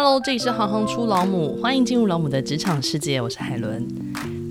[0.00, 3.84] Hello，这里是行行出老母，欢迎进入老母的职场世界，我是海伦。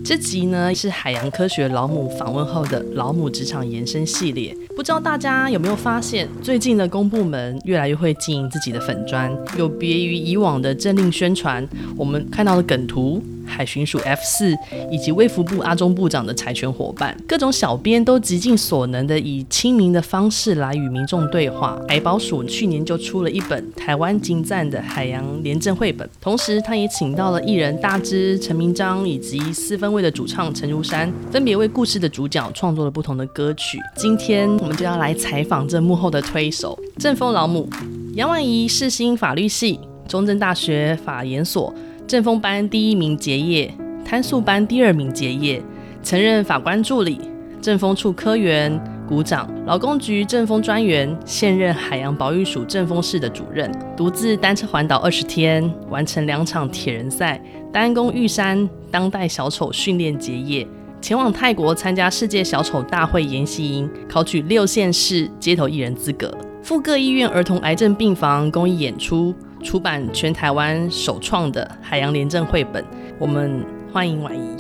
[0.04, 4.54] 这集呢是海洋科学老母访问后的老母职场延伸系列。
[4.76, 13.24] 不知道大家有没有发现，最近的公部门越来越会经营自己的粉砖，有别于以往的政令宣传，我们看到的梗图。
[13.48, 14.56] 海巡署 F 四
[14.92, 21.80] 以及卫福部阿中部长的财权伙伴，各种小编都极尽所能的以亲民的方式来与民众对话。
[21.88, 33.80] 海保署去年就出了一本台湾精赞的海洋廉政绘本，同时他也请到了艺人大支、陈明章以及四分卫的主唱陈如山，分别为故事的主角创作了不同的歌曲。
[33.96, 37.70] 今天我们就要来采访这幕后的推手——政风老母
[38.16, 41.74] 杨婉仪，世新法律系，中正大学法研所。
[42.08, 43.70] 政风班第一名结业，
[44.06, 45.62] 贪素班第二名结业，
[46.02, 47.20] 曾任法官助理、
[47.62, 57.44] 政风处科员、股长、劳工局政风专员，现任海洋保育署政风室的主任，独自单车环岛二十天，完成两场铁人赛，
[57.74, 60.66] 单攻玉山当代小丑训练结业，
[61.02, 69.36] 前往泰国参加世界小丑大会研习营，考取六县市街头艺人资格，赴各医院儿童癌症病房公益演出。
[69.64, 72.84] 出版全台湾首创的海洋廉政绘本，
[73.20, 74.58] 我们欢迎婉仪。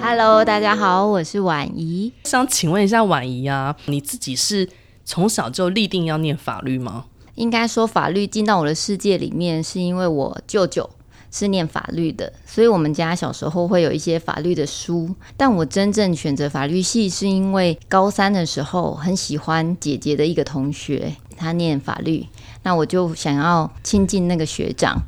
[0.00, 2.12] Hello，大家好，我是婉仪。
[2.24, 4.68] 想请问一下婉仪啊，你自己是
[5.04, 7.04] 从小就立定要念法律吗？
[7.34, 10.88] 应该说，法律进到我的世界里面，是因为我舅舅
[11.30, 15.14] 是念法律的，所以我们家小时候会有一些法律的书。
[15.36, 22.24] 但我真正选择法律系，是因为高三的时候很喜欢姐姐的一个同学，他念法律。
[22.62, 25.00] 那我就想要亲近那个学长，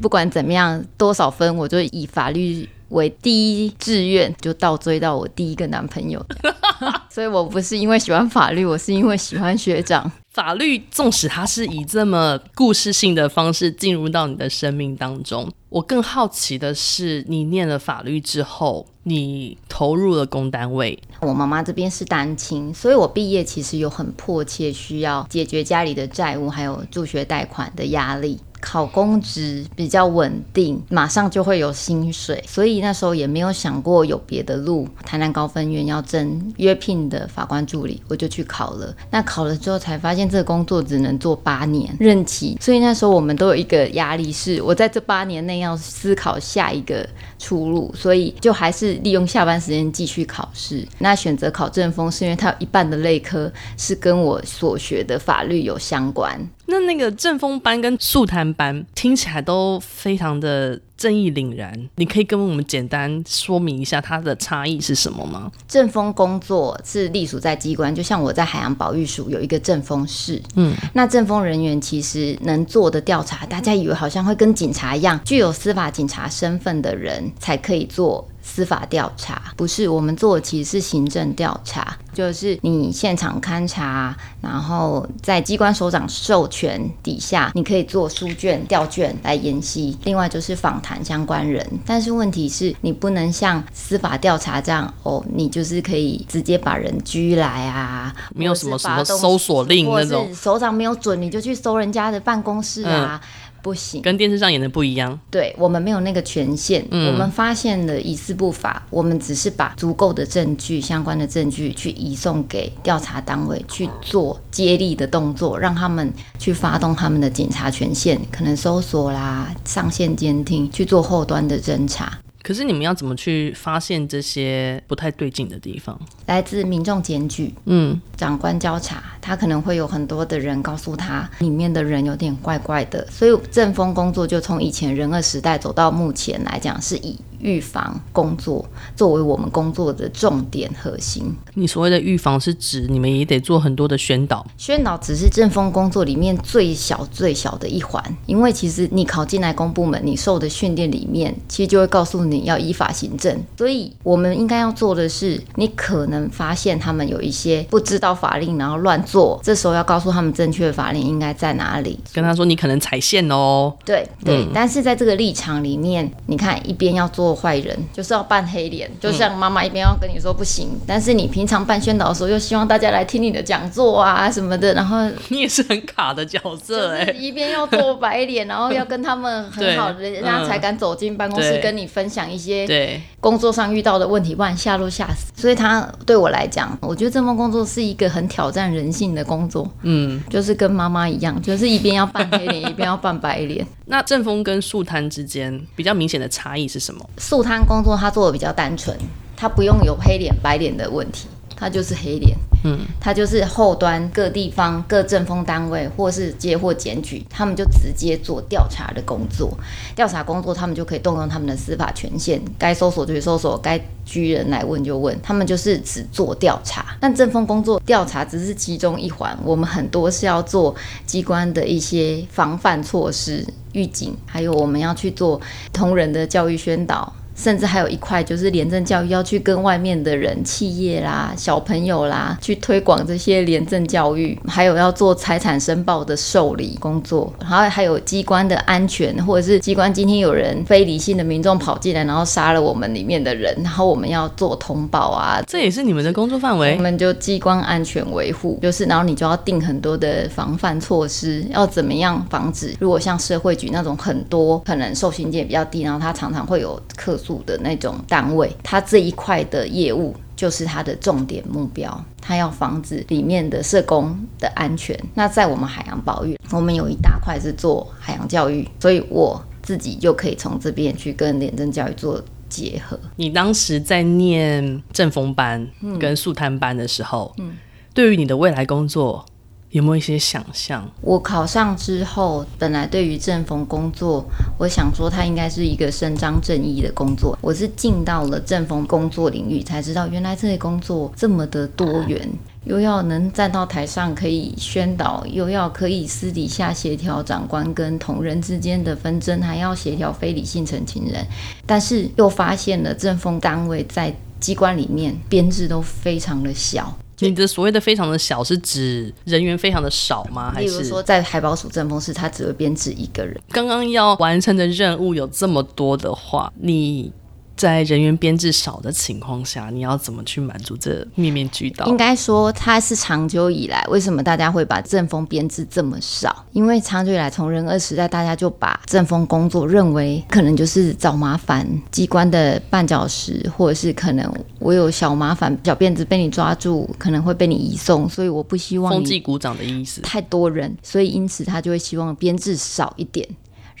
[0.00, 6.24] 不管怎么样，多少分，我就以法律为第一志愿，就倒追到我第一个男朋友。
[7.10, 10.10] 所以我不是因为喜欢法律，我是因为喜欢学长。
[10.32, 20.96] 法律纵使它是以这么故事性的方式进入到你的生命当中，我更好奇的是，你念了法律之后，你投入了公单位。
[21.20, 28.38] 我妈妈这边是单亲，所以我毕业其实有很迫切需要解决家里的债务，还有助学贷款的压力。
[28.60, 34.86] 考公职比较稳定，马上就会有薪水，所以那时候也没有想过有别的路。
[35.04, 38.94] 台南高分院要征约聘的法官助理，我就去考了。
[39.10, 50.86] 那考了之后才发现，这个工作只能做八年任期，所以那时候我们都有一个压力，是我在这八年内要思考下一个出路，所以就还是利用下班时间继续考试。
[50.98, 56.40] 那选择考政风，是因为它有一半的类科是跟我所学的法律有相关。
[56.70, 65.50] 那那个政风班跟肃贪班听起来都非常的正义凛然，你可以跟我们简单说明一下它的差异是什么吗？
[65.66, 78.26] 政风工作是隶属在机关，就像我在海洋保育署有一个政风室，嗯，那政风人员其实能做的调查，大家以为好像会跟警察一样，具有司法警察身份的人才可以做。
[78.52, 89.96] 司法调查不是我们做的，其实是行政调查，就是你现场勘查，然后在机关首长授权底下，你可以做书卷、调卷来研析。
[90.02, 103.20] 另外就是访谈相关人，但是问题是你不能像司法调查这样哦，你就是可以直接把人拘来啊，没有什么什么搜索令那种，首长没有准你就去搜人家的办公室啊。
[103.22, 103.28] 嗯
[103.62, 105.18] 不行，跟电视上演的不一样。
[105.30, 122.18] 对，我们没有那个权限，嗯、我们发现了疑似不法，我们只是把足够的证据、相关的证据去移送给调查单位去做接力的动作，让他们去发动他们的警察权限，可能搜索啦、上线监听，去做后端的侦查。
[122.42, 125.98] 可是你们要怎么去发现这些不太对劲的地方？
[126.26, 137.18] 来自民众检举，嗯，长官交查，他可能会有很多的人告诉他，里面的人有点怪怪的，所以政风工作就从以前人二时代走到目前来讲是以。
[137.40, 138.64] 预防工作
[138.96, 141.34] 作为我们工作的重点核心。
[141.54, 148.02] 你所谓的预防是指你们也得做很多的宣导，宣导只是政风工作里面最小最小的一环。
[148.26, 153.36] 因为其实你考进来公部门，你受的训练里面，其实就会告诉你要依法行政。
[153.56, 161.98] 所以我们应该要做的是，你可能发现他们有一些不知道法令，然后乱做，这时候要告诉他们正确的法令应该在哪里。
[162.12, 163.74] 跟他说你可能踩线哦。
[163.84, 167.29] 对对，嗯、但是在这个立场里面，你看一边要做。
[167.34, 185.32] 坏人就是要扮黑脸，就像妈妈一边要跟你说不行，嗯、但是你平常办宣导的时候又希望大家来听你的讲座啊什么的，然后 你也是很卡的角色哎，一边要做白脸， 然后要跟他们很好的，人家才敢走进办公室跟你分享一些对工作上遇到的问题，不然吓都吓死。
[185.36, 193.66] 所以他对我来讲，我觉得这份工作是一个很挑战人性的工作，嗯，就是跟妈妈一样，就是一边要扮黑脸，一边要扮白脸。
[193.86, 197.04] 那正风跟树摊之间比较明显的差异是什么？
[197.20, 198.96] 素摊工作他做的比较单纯，
[199.36, 201.28] 他不用有黑脸白脸的问题。
[201.54, 209.56] 他就是黑脸，嗯，他就是后端各地方各政风单位或是接获检举，他们就直接做调查的工作。
[209.96, 215.18] 调查工作，他们就可以动用他们的司法权限，该搜索就去搜索，该拘人来问就问。
[215.22, 220.74] 他们就是只做调查，但政风工作调查只是其中一环，我们很多是要做
[221.06, 225.40] 机关的一些防范措施、预警，还有我们要去做
[225.72, 227.10] 同仁的教育宣导。
[227.40, 246.74] 甚至还有一块就是廉政教育，要去跟外面的人、企业啦、小朋友啦，去推广这些廉政教育，还有要做财产申报的受理工作，然后还有机关的安全，或者是机关今天有人非理性的民众跑进来，然后杀了我们里面的人，然后我们要做通报啊，这也是你们的工作范围。
[246.76, 252.74] 我们就机关安全维护，就是然后你就要定很多的防范措施，要怎么样防止？
[252.78, 257.29] 如果像社会局那种很多可能受刑阶比较低，然后他常常会有客诉。
[257.44, 264.98] 的那种单位，他这一块的业务就是他的重点目标，他要防止里面的社工的安全。
[265.14, 272.98] 那在我们海洋保育，我们有一大块是做海洋教育，所以我自己就可以从这边去跟廉政教育做结合。
[273.16, 275.66] 你当时在念正风班
[275.98, 277.52] 跟素摊班的时候，嗯，
[277.94, 279.24] 对于你的未来工作。
[279.70, 280.88] 有没有一些想象？
[281.00, 284.24] 我考上之后，本来对于正风工作，
[284.58, 287.38] 我想说它应该是一个伸张正义的工作。
[287.40, 292.28] 我是进到了正风工作领域，才知道原来这些工作这么的多元，
[292.64, 301.24] 又要能站到台上可以宣导，又要可以私底下协调长官跟同仁之间的纷争，还要协调非理性成情人。
[301.64, 306.92] 但是又发现了正风单位在机关里面编制都非常的小。
[307.20, 310.52] 你的所谓的非常的小，是指人员非常的少吗？
[310.54, 313.40] 还是说在海保署正风室，他只会编制一个人？
[313.50, 317.12] 刚刚要完成的任务有这么多的话，你。
[317.60, 321.84] 在人员编制少的情况下，你要怎么去满足这面面俱到？
[321.84, 326.46] 应该说，它是长久以来为什么大家会把政风编制这么少？
[326.52, 338.90] 因为长久以来，从人二时代，大家就把政风工作认为可能就是找麻烦，机关的绊脚石，或者是可能我有小麻烦，小辫子被你抓住，可能会被你移送，所以我不希望。
[338.90, 340.00] 风纪股长的意思。
[340.00, 343.28] 太多人，所以因此他就会希望编制少一点，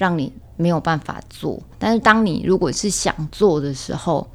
[0.00, 0.32] 让你。
[0.56, 4.30] 没有办法做，但是当你如果是想做的时候，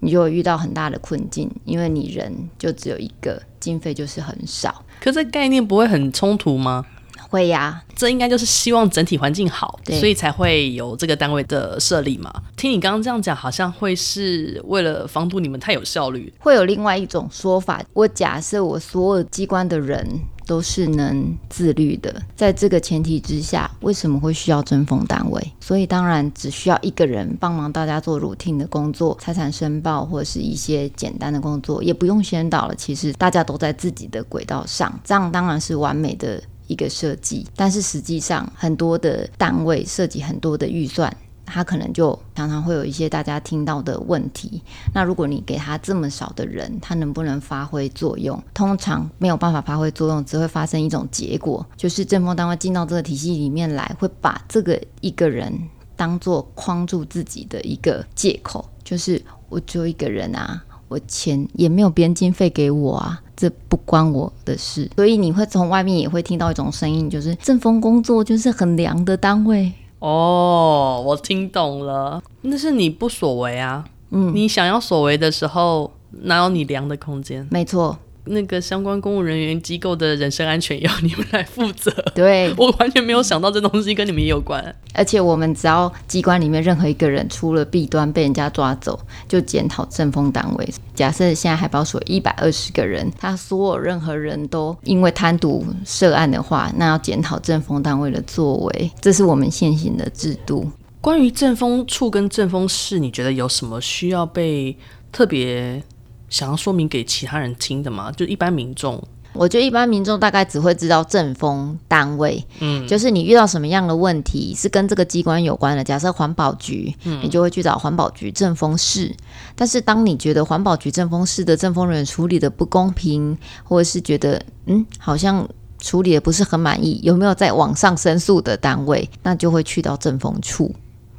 [0.00, 4.84] 你就会遇到很大的困境，因为你人就只有一个，经费就是很少。
[5.00, 6.84] 可这概念不会很冲突吗？
[7.30, 12.34] 会呀，这应该就是希望整体环境好，所以才会有这个单位的设立嘛。
[12.56, 16.34] 听你刚刚这样讲，好像会是为了防堵你们太有效率。
[16.40, 20.04] 会有另外一种说法，我假设我所有机关的人。
[20.48, 25.52] 都是能自律的，在这个前提之下，为什么会需要正风单位？
[25.60, 32.74] 所以当然只需要一个人帮忙大家做 routine 的工作，财产申报或者是一些简单的工作，也不用宣导了。
[32.74, 37.46] 其实大家都在自己的轨道上，这样当然是完美的一个设计。
[37.54, 41.14] 但是实际上，很多的单位涉及很多的预算。
[41.48, 44.62] 他可能就常常会有一些大家听到的问题。
[44.94, 48.40] 那如果你给他这么少的人，他能不能发挥作用？
[48.54, 55.52] 通常没有办法发挥作用，只会发生一种结果，就是正风单位进到这个体系里面来，会把这个一个人
[55.96, 64.90] 当做框住自己的一个借口，就是我只有一个人啊，我钱也没有编经费给我啊，这不关我的事。
[64.96, 69.72] 所以你会从外面也会听到一种声音，就是正风工作就是很凉的单位。
[69.98, 73.84] 哦，我听懂了，那是你不所为啊。
[74.10, 77.46] 嗯，你想要所为的时候，哪有你量的空间？
[77.50, 77.98] 没错。
[78.28, 81.90] 那个相关公务人员机构的人身安全要你们来负责。
[82.14, 84.62] 对， 我完全没有想到这东西跟你们也有关。
[84.94, 90.68] 而且我们只要机关里面任何一个人出了弊端被人家抓走，就检讨政风单位。
[90.94, 100.68] 假设现在海保所一百二十个人，他所有任何人都因为贪渎涉案的话，那要检讨政风单位的作为，这是我们现行的制度。
[101.00, 104.76] 关于政风处跟政风室，你觉得有什么需要被
[105.12, 105.80] 特别？
[106.28, 108.12] 想要说明给其他人听的吗？
[108.12, 115.84] 就一般民众，我觉得一般民众大概只会知道正风单位，嗯，就是你遇到什么样的问题是跟这个机关有关的。
[115.84, 119.14] 假设环保局，嗯，你就会去找环保局正风室。
[119.54, 130.74] 但是当你觉得环保局正风室的正风人员处理的不公平，或者是觉得嗯好像处理的不是很满意，有没有在网上申诉的单位，那就会去到正风处。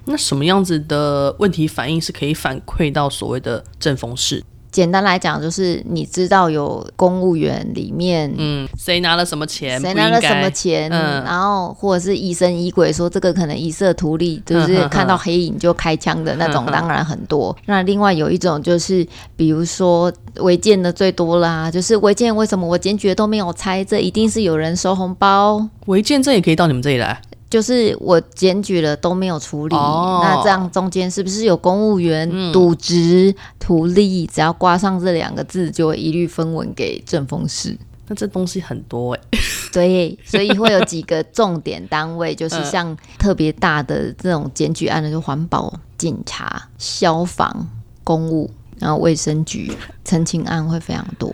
[0.05, 4.43] 那什么样子的问题反应是可以反馈到所谓的正风室？
[4.71, 17.55] 简单来讲，就是你知道有公务员里面，嗯，谁拿了什么钱，谁拿了什么钱，嗯，然后或者是疑神疑鬼，说这个可能疑色图利，就是看到黑影就开枪的那种，当然很多。
[17.65, 23.83] 那另外有一种就是，比如说违建的最多啦，就是违建为什么我坚决都没有拆？
[23.83, 25.67] 这一定是有人收红包。
[25.87, 27.19] 违建这也可以到你们这里来。
[27.49, 34.27] 就是我检举了都没有处理，哦、那这样中间是不是有公务员渎职图利？
[34.27, 37.75] 只要挂上这两个字，就会一律分文给政风室。
[38.07, 39.39] 那这东西很多哎、欸，
[39.73, 47.67] 对，所以会有几个重点单位，就是像特别大的这种检举案的，就环保、警察、消防、
[48.03, 49.71] 公务，然后卫生局，
[50.03, 51.31] 陈清案会非常多。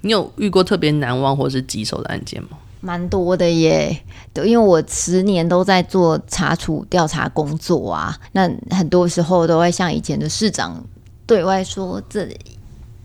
[0.00, 2.50] 你有遇过特别难忘或是棘手的案件吗？
[2.82, 3.96] 蛮多的耶，
[4.34, 10.84] 对，因为我十年都在做查处调查工作啊，那很多时候都会像以前的市长
[11.24, 12.28] 对外说，这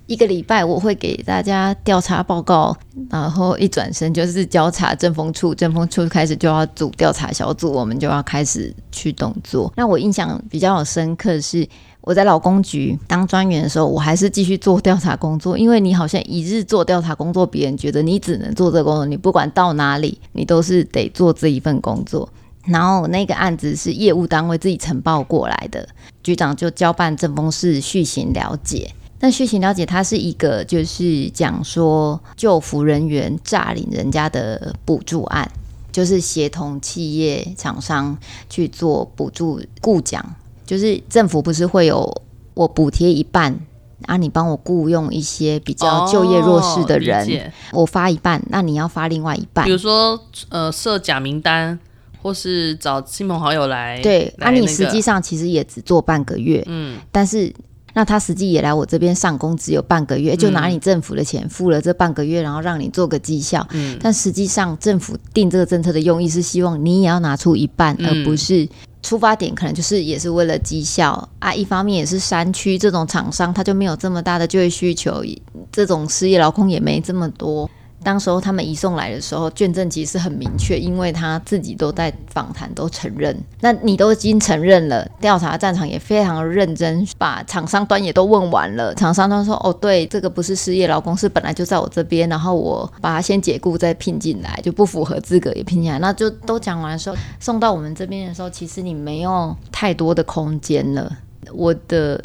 [0.07, 2.75] 一个礼拜我会给大家调查报告，
[3.09, 9.71] 然后一转身就是交查政风处，政风处开始就要组调查小组，我们就要开始去动作。
[9.77, 11.67] 那我印象比较深刻是。
[12.07, 22.29] 我在劳工局当专员的时候，我还是继续做调查工作，因为你好像一日做调查工作，别人觉得你只能做这个工作，你不管到哪里，你都是得做这一份工作。
[22.63, 25.85] 然后那个案子是业务单位自己呈报过来的，
[26.23, 28.89] 局长就交办政风室续行了解。
[29.19, 35.51] 那续行了解，它是一个就是讲说救服人员诈领人家的补助案，
[35.91, 38.17] 就是协同企业厂商
[38.49, 40.25] 去做补助雇奖。
[40.67, 42.21] 就是政府不是会有
[42.53, 43.57] 我补贴一半
[44.05, 47.25] 啊，你帮我雇佣一些比较就业弱势的人，
[47.71, 49.65] 哦、我发一半，那你要发另外一半。
[49.65, 51.79] 比如说呃设假名单，
[52.21, 53.99] 或是找亲朋好友来。
[54.01, 57.51] 对，那、那个、啊、你实际上其实也只做半个月，嗯，但是
[57.93, 68.67] 那他实际也来我这边上工只有半个月，就拿你政府的钱付了这半个月，然后让你做个绩效，嗯，但实际上政府定这个政策的用意是希望你也要拿出一半，嗯、而不是。
[69.07, 75.23] 出发点可能就是也是为了绩效啊，一方面也是山区这种厂商，他就没有这么大的就业需求，
[75.71, 77.69] 这种失业劳工也没这么多。
[78.07, 83.37] 当时候他们移送来的时候，卷证其实很明确，因为他自己都在访谈都承认。
[83.59, 88.95] 那你都已经承认了，调查战场也非常认真，把厂商端也都问完了。
[88.95, 101.11] 厂商端说：“哦，对，这个不是失业劳工，是本来就在我这边，然后我把他先解雇再聘进来，就不符合资格也聘进来。”那就都讲完的时候，送到我们这边的时候，其实你没有太多的空间了。
[101.51, 102.23] 我的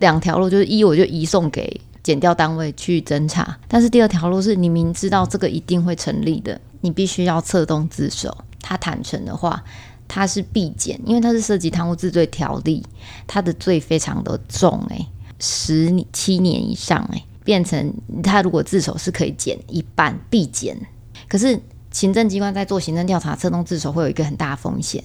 [0.00, 1.80] 两条路就是一，我就移送给。
[2.02, 8.36] 减掉单位去侦查，但是第二条路是你明知道这个一定会成立的，你必须要策动自首。
[8.60, 9.62] 他坦诚的话，
[10.08, 12.84] 他是必减，因为他是涉及贪污治罪条例，
[13.26, 15.06] 他的罪非常的重，诶，
[15.38, 17.92] 十七年以上，诶，变成
[18.22, 20.76] 他如果自首是可以减一半，必减。
[21.28, 25.02] 可是行政机关在做行政调查、策动自首会有一个很大的风险，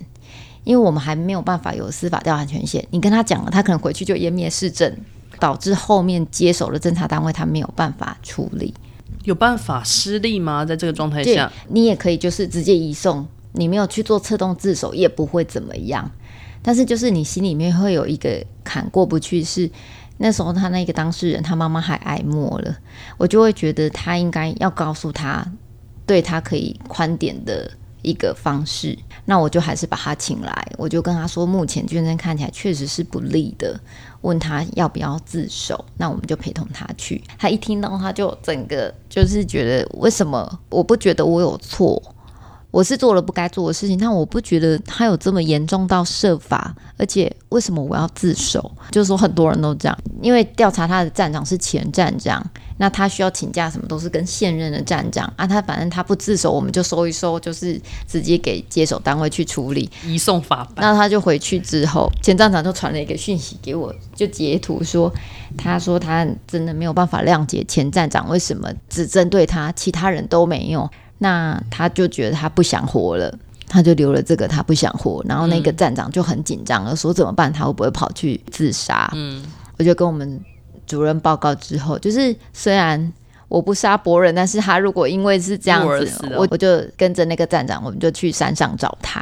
[0.64, 2.86] 因为我们还没有办法有司法调查权限。
[2.92, 4.96] 你跟他讲了，他可能回去就湮灭事证。
[5.40, 8.74] 导致后面接手的侦查单位他没有办法处理，
[9.24, 10.66] 有办法施力吗？
[10.66, 16.10] 在这个状态下，你也可以就是直接移送，你没有去做策动自首也不会怎么样。
[16.64, 19.70] 但是就是你心里面会有一个坎过不去，是
[20.18, 22.76] 那时候他那个当事人他妈妈还挨骂了，
[23.18, 25.46] 我就会觉得他应该要告诉他，
[26.06, 28.98] 对他可以宽点的一个方式。
[29.26, 33.80] 那我就还是把他请来，我就跟他说，目前卷证看起来确实是不利的。
[34.22, 37.24] 问他要不要自首，那我们就陪同他去。
[37.38, 42.02] 他一听到，他就整个就是觉得，为什么我不觉得我有错？
[42.72, 48.72] 我是做了不该做的事情，但我不觉得他有这么严重到设法，而且为什么我要自首？
[48.92, 52.46] 就是说很多人都这样，因为调查他的站长是前站长，
[52.78, 60.86] 那他需要请假什么都是跟现任的站长啊，他反正他不自首，我们就收一收，就是直接给接手单位去处理，移送法办。
[60.86, 65.12] 那他就回去之后，前站长就传了一个讯息给我，就截图说，
[65.58, 70.90] 他说他真的没有办法谅解前站长为什么只针对他，其他人都没有。
[71.20, 73.36] 那他就觉得他不想活了，
[73.68, 75.20] 他就留了这个，他不想活。
[75.28, 77.52] 然后那个站长就很紧张了，说怎么办？
[77.52, 79.12] 他会不会跑去自杀？
[79.16, 79.44] 嗯，
[79.80, 80.40] 我就跟我们
[80.88, 83.14] 主任报告之后，就是虽然
[83.48, 89.20] 我不杀伯仁，但是他如果因为是这样子，我我就跟着那个站长，我们就去山上找他，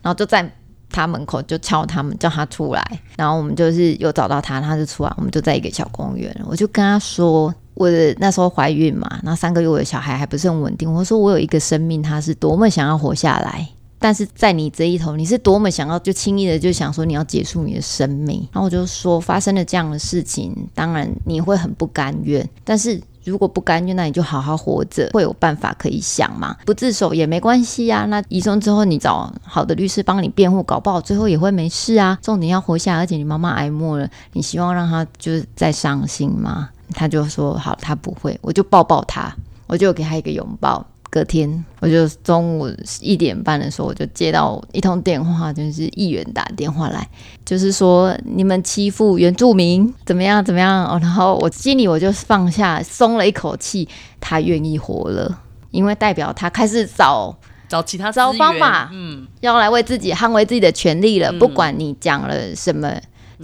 [0.00, 0.50] 然后就在
[0.88, 2.82] 他门口就敲他们，叫他出来。
[3.16, 7.54] 然后我们就是有找到他，他就出来，我们就在一个小公园，我就跟他说。
[7.74, 10.92] 我的那时候怀孕嘛，那三个月我的小孩还不是很稳定。
[10.92, 13.66] 我说我有一个生命，他是多么想要活下来，
[14.02, 18.46] 但是在你这一头，你是多么想要就轻易的就想说你要结束你的生命。
[18.52, 23.00] 然后我就说发生了这样的事情，当然你会很不甘愿，但是。
[23.24, 26.56] 如果不甘愿，那你就好好活着，会有办法可以想嘛。
[26.66, 28.04] 不自首也没关系啊。
[28.06, 32.18] 那移送之后，你找好的律师帮你辩护，搞不好最后也会没事啊。
[32.20, 36.70] 重点要活下，而且你妈妈挨骂了，你希望让她就是再伤心吗？
[36.94, 39.32] 他就说好，他不会，我就抱抱他，
[39.68, 40.84] 我就给他一个拥抱。
[41.12, 42.66] 隔天，我就中午
[43.02, 47.06] 一点半的时候，我就接到一通电话，就是议员打电话来，
[47.44, 50.98] 就是说你们欺负原住民，怎么样怎么样哦。
[51.02, 53.86] 然后我心里我就放下，松了一口气，
[54.20, 55.38] 他愿意活了，
[55.70, 57.36] 因为代表他开始找
[57.68, 61.30] 找其他找方法，嗯，要来为自己捍卫自己的权利了。
[61.30, 62.90] 嗯、不管你讲了什么，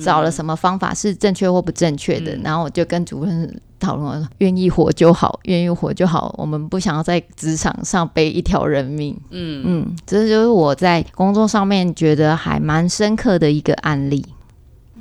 [0.02, 3.60] 找了什么方法是正确或不正确的，嗯、然后我就跟主任。
[3.80, 6.34] 讨论愿意活就好，愿意活就好。
[6.36, 9.16] 我们不想要在职场上背一条人命。
[9.30, 14.26] 嗯嗯，这就是我在工作上面觉得还蛮深刻的一个案例。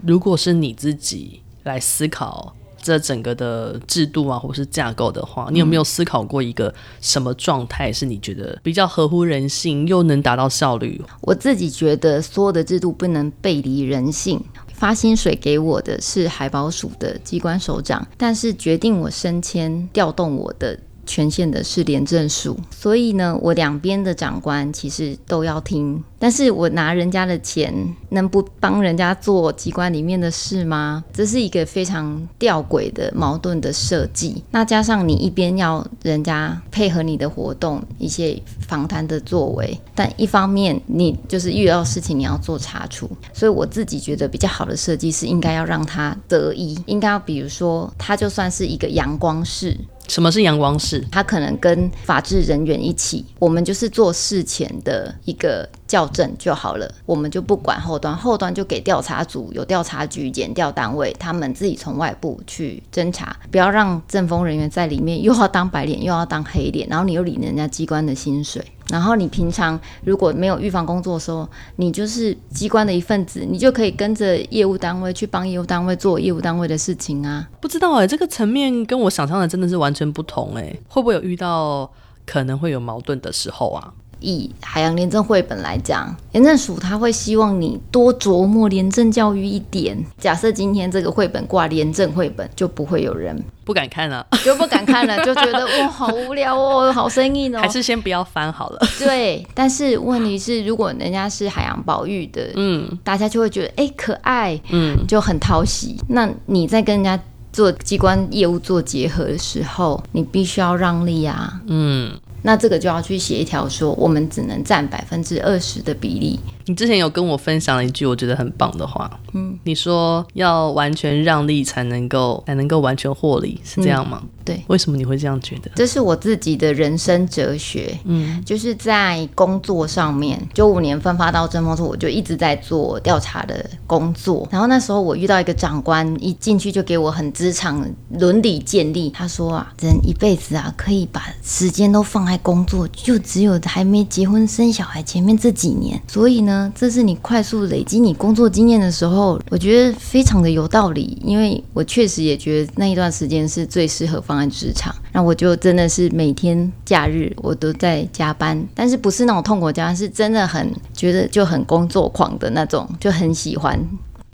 [0.03, 11.01] 如果是你自己来思考这整个的制度啊，或是架构的话，你有没有思考过一个什么状态是你觉得比较合乎人性又能达到效率？
[11.21, 14.39] 我自己觉得所有的制度不能背离人性。
[14.77, 20.79] 发薪水给我的是海保署的机关首长，但是决定我升迁、调动我的。
[21.07, 26.03] 权限的是廉政署，所以呢，我两边的长官其实都要听。
[26.19, 27.71] 但是我拿人家的钱，
[28.09, 31.03] 能不帮人家做机关里面的事吗？
[31.13, 34.43] 这是一个非常吊诡的、矛盾的设计。
[34.51, 43.09] 那加上你一边要人家配合你的活动，一些访谈的作为，但一方面你就是遇到事情你要做查处。
[43.31, 49.77] 所以我自己觉得比较好的设计是应该要让他得一，应该要比如说他就算是一个阳光室。
[50.07, 51.03] 什么是阳光室？
[51.11, 68.63] 他可能跟法制人员一起，我们就是做事前的一个校正就好了，我们就不管后端，后端就给调查组，有调查局、检调单位，他们自己从外部去侦查，不要让政风人员在里面又要当白脸又要当黑脸，然后你又领人家机关的薪水。
[68.89, 77.45] 然后你平常如果没有预防工作的时候，你就是机关的一份子，你就可以跟着业务单位去帮业务单位做业务单位的事情啊。
[77.59, 81.91] 不知道哎、这个层面跟我想象的真的是完全不同哎、会不会有遇到
[82.25, 83.93] 可能会有矛盾的时候啊？
[84.19, 89.97] 以海洋廉政绘本来讲，廉政署他会希望你多琢磨廉政教育一点。
[90.17, 97.59] 假设今天这个绘本挂廉政绘本，就不会有人不敢看了，就不敢看了，就觉得 哇好无聊哦，好生硬哦。
[97.59, 98.79] 还是先不要翻好了。
[98.99, 105.97] 对，但是问题是，如果人家是海洋保育的，嗯，大家就会觉得哎、欸、可爱，嗯，就很讨喜。
[106.09, 107.19] 那你在跟人家
[107.51, 112.11] 做机关业务做结合的时候，你必须要让利啊，嗯。
[112.43, 116.39] 那这个就要去协调，说我们只能占百分之二十的比例。
[116.67, 124.19] 你之前有跟我分享了一句我觉得很棒的话，嗯，你说要完全让利才能够才能够完全获利，是这样吗？
[124.23, 125.69] 嗯对，为什么你会这样觉得？
[125.75, 127.99] 这是我自己的人生哲学。
[128.05, 134.47] 嗯，就是在工作上面，九五年分发到政风处，我就一直在做调查的工作。
[134.49, 137.85] 然后那时候我遇到一个长官，一进去就给我很职场
[138.19, 139.09] 伦理建立。
[139.09, 146.01] 他说啊，人一辈子啊，可以把时间都放在工作，就只有还没结婚生小孩前面这几年。
[146.07, 151.17] 所以呢，这是你快速累积你工作经验的时候，我觉得非常的有道理。
[151.23, 154.47] 因为我确实也觉得那一段时间是最适合放在。
[154.57, 163.79] 职场，那我就真的是每天假日我都在加班，但是不是那种痛苦加班，是真的很觉得就很工作狂的那种，就很喜欢。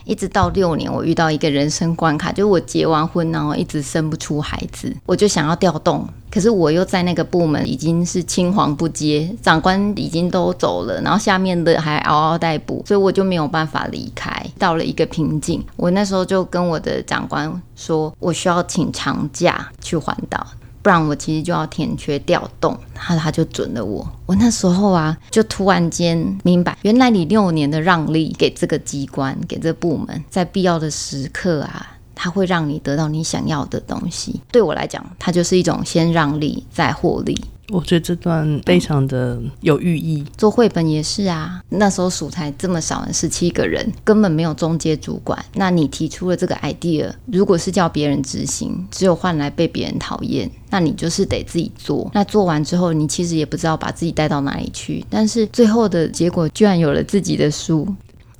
[0.05, 14.31] 一直到六年，我遇到一个人生关卡，就是我结完婚，然后一直生不出孩子，我就想要调动，可是我又在那个部门已经是青黄不接，长官已经都走了，然后下面的还嗷嗷待哺，所以我就没有办法离开。
[14.59, 20.45] 到了一个瓶颈，我那时候就跟我的长官说，我需要请长假去环岛。
[20.83, 24.07] 不然我其实就要填缺调动，他他就准了我。
[24.25, 34.41] 我那时候啊，就突然间明白，原来你六年的让利给这个机关，给这个部门，在必要的时刻啊，他会让你得到你想要的东西。
[34.51, 37.41] 对我来讲，它就是一种先让利再获利。
[37.73, 40.23] 我觉得这段非常的有寓意。
[40.37, 45.43] 做绘本也是啊，那时候署才这么少人，十七个人，根本没有中介主管。
[45.55, 52.09] 那你提出了这个 idea，如果是叫别人执行，只有换来被别人讨厌，那你就是得自己做。
[52.13, 55.03] 那做完之后，你其实也不知道把自己带到哪里去。
[55.09, 57.87] 但是最后的结果，居然有了自己的书。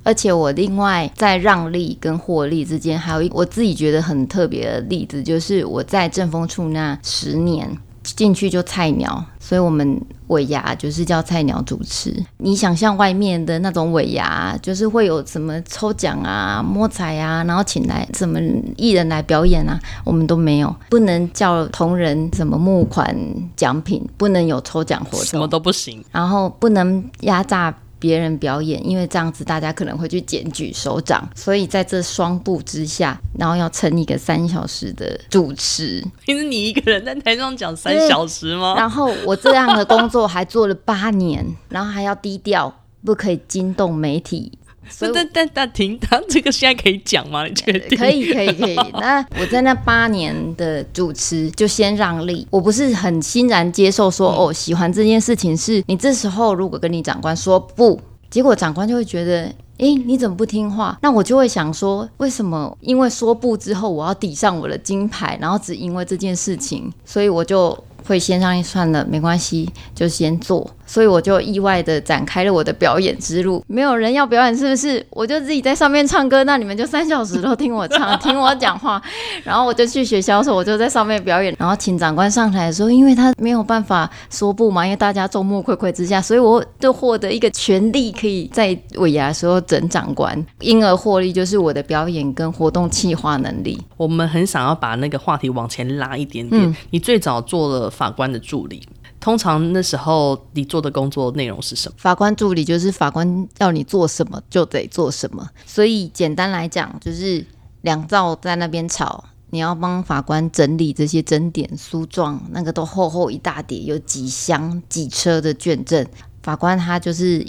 [0.04, 7.68] 而且我另外在让利跟获利之间，还有一我自己觉得很特别的例子，就是我在政风处那十年。
[8.04, 12.14] 进去就菜鸟，所以我们尾牙就是叫菜鸟主持。
[12.38, 18.38] 你想象外面的那种尾牙，就是会有什么抽奖啊、摸彩啊，然后请来什么
[18.76, 23.16] 艺人来表演啊，我们都没有，不能叫同仁什么募款
[23.56, 27.74] 奖品，不能有抽奖活动，什么都不行，然后不能压榨。
[28.04, 36.04] 别人表演，因为这样子大家可能会去检举首长，所以在这双布之下，然后要撑一个三小时的主持。
[36.26, 38.74] 平时你一个人在台上 讲三小时吗？
[38.76, 44.52] 然后我这样的工作还做了八年，然后还要低调，不可以惊动媒体。
[44.88, 47.46] 所以但但但停，他这个现在可以讲吗？
[47.46, 47.98] 你确定？
[47.98, 48.76] 可以可以可以。
[48.92, 60.98] 那我在那八年的主持就先让利，我不是很欣然接受说、嗯、哦，喜欢这件事情是你这时候如果跟你长官说不，结果长官就会觉得，诶，你怎么不听话？
[61.02, 62.76] 那我就会想说，为什么？
[62.80, 70.70] 因为说不之后，我要抵上我的金牌，然后只因为这件事情，所以我就会先让一算了，没关系，就先做。
[70.86, 73.64] 所以我就意外的展开了我的表演之路。
[73.66, 75.04] 没有人要表演，是不是？
[75.10, 79.00] 我就自己在上面唱歌，那你们就三小时都听我唱，听我讲话。
[79.42, 81.54] 然后我就去学销售，我就在上面表演。
[81.58, 93.80] 然后请长官上台的时候，因为他没有办法说不嘛，因为大家众目睽睽之下，所以我就获得一个权利，可以在尾牙的时候整长官，因而获利就是我的表演跟活动企划能力。
[93.96, 96.76] 我们很想要把那个话题往前拉一点点。
[96.90, 98.82] 你最早做了法官的助理。
[99.24, 101.94] 通常那时候你做的工作内容是什么？
[101.96, 107.42] 法官助理就是法官要你做什么就得做什么，所以简单来讲就是
[107.80, 116.06] 两造在那边吵，你要帮法官整理这些争点诉状，那个都厚厚一大叠，有几箱几车的卷证。
[116.42, 117.46] 法官他就是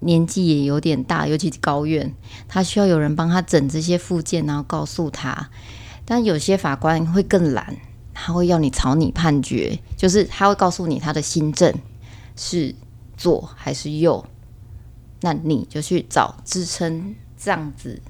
[0.00, 2.10] 年纪也有点大，尤其高院，
[2.48, 5.50] 他需要有人帮他整这些附件，然后告诉他。
[6.06, 7.76] 但有些法官会更懒。
[8.20, 11.72] 他会要你草拟判决，就是他会告诉你他的新政
[12.34, 12.74] 是
[13.16, 14.24] 左还是右，
[15.20, 18.02] 那你就去找支撑这样子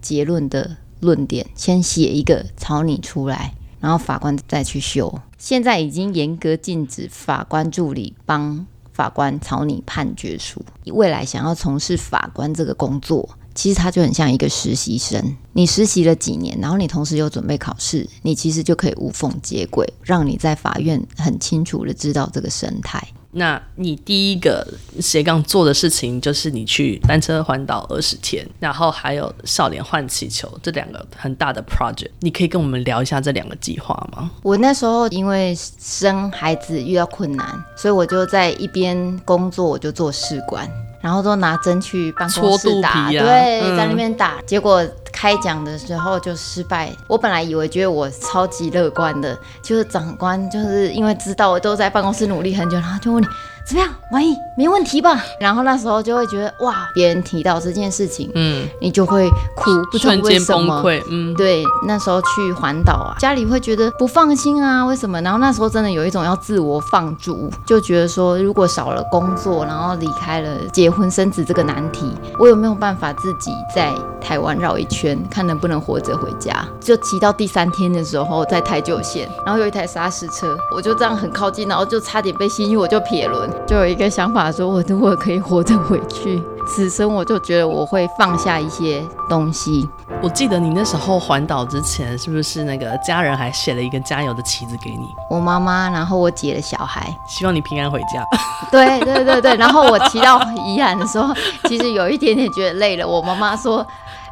[0.00, 5.20] 结论的论点，先写一个草拟出来，然后法官再去修。
[5.38, 10.60] 现在已经严格禁止法官助理帮法官草拟判决书。
[10.86, 13.28] 未来想要从事法官这个工作。
[13.56, 23.02] 其实他就很像一个实习生，你实习了几年，然后你同时又准备考试，你其实就可以无缝接轨，让你在法院很清楚的知道这个生态。
[23.32, 24.66] 那你第一个
[24.98, 34.30] 斜杠做的事情就是你去单车环岛二十天，然后还有少年换气球这两个很大的 project，你可以跟我们聊一下这两个计划吗？
[34.42, 40.70] 我那时候因为生孩子遇到困难，所以我就在一边工作，我就做试管。
[41.00, 46.90] 然后都拿针去办公室打，啊、对，嗯、在那边打，结果开奖的时候就失败。
[47.06, 53.26] 我本来以为觉得我超级乐观的，就是长官就是因为知道我都在办公室努力很久，然后就问你。
[53.66, 53.92] 怎么样？
[54.12, 54.36] 满意？
[54.56, 55.20] 没问题吧？
[55.40, 61.64] 然后那时候就会觉得哇，别人提到这件事情，嗯，你就会哭，不知道为什么，嗯，对。
[61.84, 65.20] 那时候去环岛啊，家里会觉得不放心啊，为什么？
[65.22, 76.64] 然后那时候真的有一种要自我放逐，就觉得说，如果少了工作，然后离开了结婚生子这个难题，我有没有办法自己在台湾绕一圈，看能不能活着回家？
[76.80, 83.50] 就骑到第三天的时候，在台九线，然后有一台砂石车，我就这样很靠近，然后就差点被吸，我就撇轮。
[83.66, 89.88] 就有一个想法，说我如果可以活着回去，此生我就觉得我会放下一些东西。
[90.22, 95.06] 我记得你那时候环岛之前，是不是那个家人还写了一个加油的旗子给你？
[95.28, 98.24] 我妈妈，然后我姐的小孩，希望你平安回家。
[98.70, 101.34] 对对对对，然后我骑到宜兰的时候，
[101.68, 103.06] 其实有一点点觉得累了。
[103.06, 103.84] 我妈妈说：“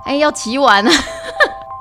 [0.05, 0.91] 哎，要骑完了。”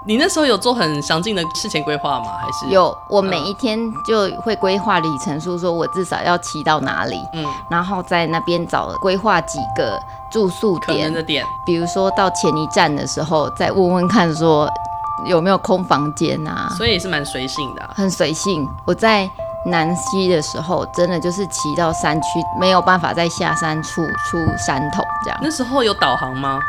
[0.05, 2.25] 你那时候有做很详尽的事前规划吗？
[2.41, 2.95] 还是有？
[3.09, 9.97] 我每一天就会规划里程数，说我至少要骑到哪里，嗯，然后在那边找规划几个
[10.29, 14.69] 住宿点，的点，比如说到前一站的时候，再问问看说
[15.25, 16.67] 有没有空房间啊。
[16.77, 18.67] 所以也是蛮随性的啊，很随性。
[18.85, 19.29] 我在
[19.65, 22.27] 南溪的时候，真的就是骑到山区，
[22.59, 25.39] 没有办法再下山处出山头这样。
[25.41, 26.59] 那时候有导航吗？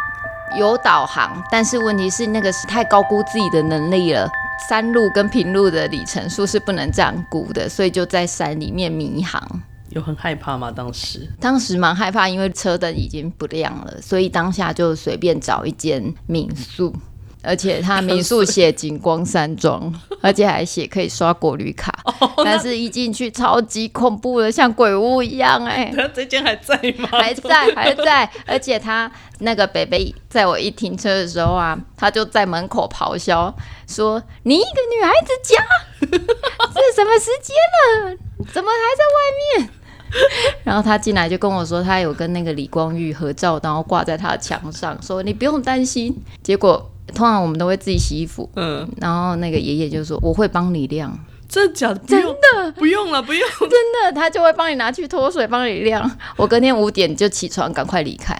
[0.56, 4.28] 有导航，但是问题是那个是太高估自己的能力了。
[4.68, 9.42] 山路跟平路的里程数是不能这样估的，所以就在山里面迷航。
[9.90, 10.70] 有很害怕吗？
[10.70, 11.28] 当时？
[11.40, 16.94] 当时蛮害怕，因为车灯已经不亮了，所以当下就随便找一间民宿。
[17.44, 26.10] 而且他民宿写景光山庄，而且还写可以刷国旅卡， 哦、但是一进去超级恐怖的，像鬼屋一样哎、 欸。
[26.14, 27.08] 这间还在吗？
[27.12, 28.28] 还在，还在。
[28.46, 33.54] 而且他那个北北在我一停车的时候啊，他就在门口咆哮
[33.86, 35.62] 说：“你一个女孩子家，
[36.00, 37.54] 这什么时间
[38.08, 38.16] 了？
[38.52, 39.68] 怎么还在外面？
[40.62, 46.16] 然后他进来就跟我说，他有跟那个李光裕合照，然后挂在他的墙上，说你不用担心。
[46.42, 51.16] 结果通常我们都会自己洗衣服，嗯，然后那个爷爷就说我会帮你晾，
[51.48, 52.00] 真的假的？
[52.06, 56.10] 真的不用了，不用， 真的，他就会帮你拿去脱水，帮你晾。
[56.36, 58.36] 我隔天五点就起床，赶快离开。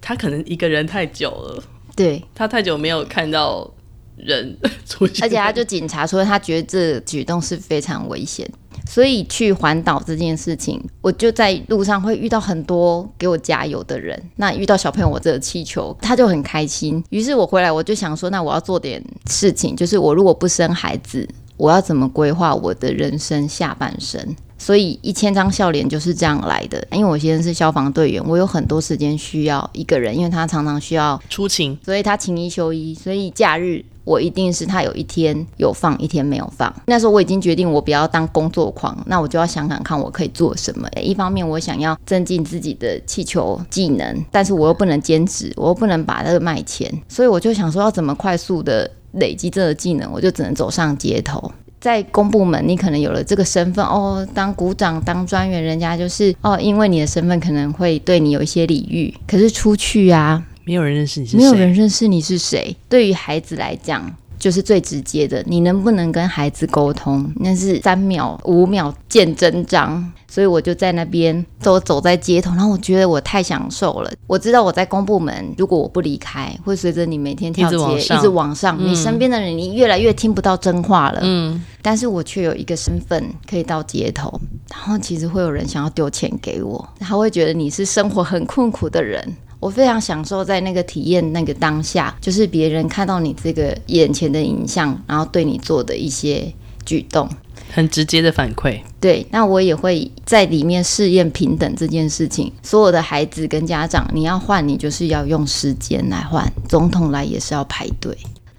[0.00, 1.62] 他可能一个人太久了，
[1.94, 3.68] 对，他太久没有看到
[4.16, 8.48] 人 出现，而且他就警察说他觉得这举动是非常危险。
[8.88, 14.20] 所以去环岛这件事情，我就在路上会遇到很多给我加油的人。
[14.36, 17.02] 那遇到小朋友，我这个气球他就很开心。
[17.10, 24.36] 于是我回来，我就想说，那我要做点事情，就是我如果不生孩子，我要怎么规划我的人生下半生？
[24.58, 26.82] 所以一千张笑脸就是这样来的。
[26.90, 33.84] 因为我现在是消防队员，我有很多时间需要一个人，因为他常常需要出勤，所以他勤一休一，所以假日。
[34.06, 36.72] 我一定是他有一天有放，一天没有放。
[36.86, 40.88] 那时候我已经决定，我不要当工作狂，那我就要想想看我可以做什么。
[41.02, 51.50] 一方面我想要增进自己的气球技能，但是我又不能兼职，我又不能把那个卖钱，所以我就想说要怎么快速的累积这个技能，我就只能走上街头。
[51.80, 59.12] 在公部门，你可能有了这个身份哦，当股长、当专员，人家就是哦，因为你的身份可能会对你有一些礼遇。
[59.26, 60.44] 可是出去啊。
[60.66, 62.76] 没有人认识你是谁，没有人认识你是谁。
[62.88, 65.40] 对于孩子来讲，就是最直接的。
[65.46, 70.12] 你能不能跟孩子沟通，那是三秒、五秒见真章。
[70.28, 74.12] 所以我就在那边走，走在街头，然后我觉得我太享受了。
[74.26, 81.20] 我知道我在公部门，如果我不离开，会随着你每天跳街，一直，往上，嗯、你身边的人，你越来越听不到真话了。
[81.22, 89.24] 嗯，但是我却有一个身份可以到街头，然后其实会有人想要丢钱给我，他会觉得你是生活很困苦的人。
[89.58, 96.52] 我非常享受在那个体验那个当下，就是别人看到你这个眼前的影像，然后对你做的一些
[96.84, 97.28] 举动，
[97.72, 98.80] 很直接的反馈。
[99.00, 102.52] 对，那我也会在里面试验平等这件事情。
[102.62, 106.50] 所有的孩子跟家长，你要换，你就是要用时间来换。
[106.68, 108.16] 总统来也是要排队。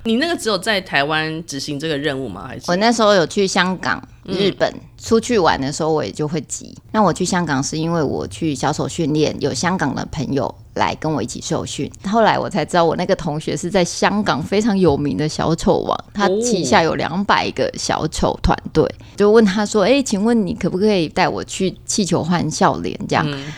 [0.07, 2.45] 你那个只有在台湾执行这个任务吗？
[2.47, 6.73] 还是我那时候有去香港、日本、嗯、出去玩的时候，我也就会急。
[6.93, 11.91] 那我去香港是因为我去小丑训练，有香港的朋友来跟我一起受训。
[12.05, 18.85] 后来我才知道，我那个同学是在香港非常有名的小丑王，他旗下有两百个小丑团队。
[18.85, 23.25] 哦、就问他说：“哎、欸，请问你可不可以带我去气球换笑脸？”这样。
[23.29, 23.53] 嗯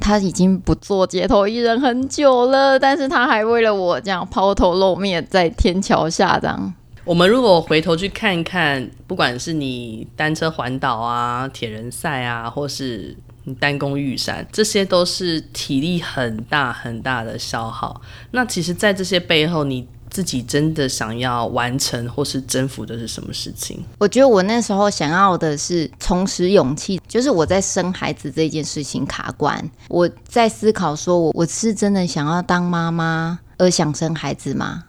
[0.00, 6.74] 他已经不做街头艺人很久了，但是他还为了我这样抛头露面在天桥下这样。
[7.04, 18.00] 我们如果回头去看一看，不管是你单车环岛啊、铁人赛啊，或是你单攻玉山，这些都是体力很大很大的消耗。
[18.32, 23.78] 那其实，在这些背后，你自己真的想要完成或是征服的是什么事情？
[23.98, 34.84] 我觉得我那时候想要的是重拾勇气，就是我在生孩子这件事情卡关，我在思考说，我我是真的想要当妈妈而想生孩子吗？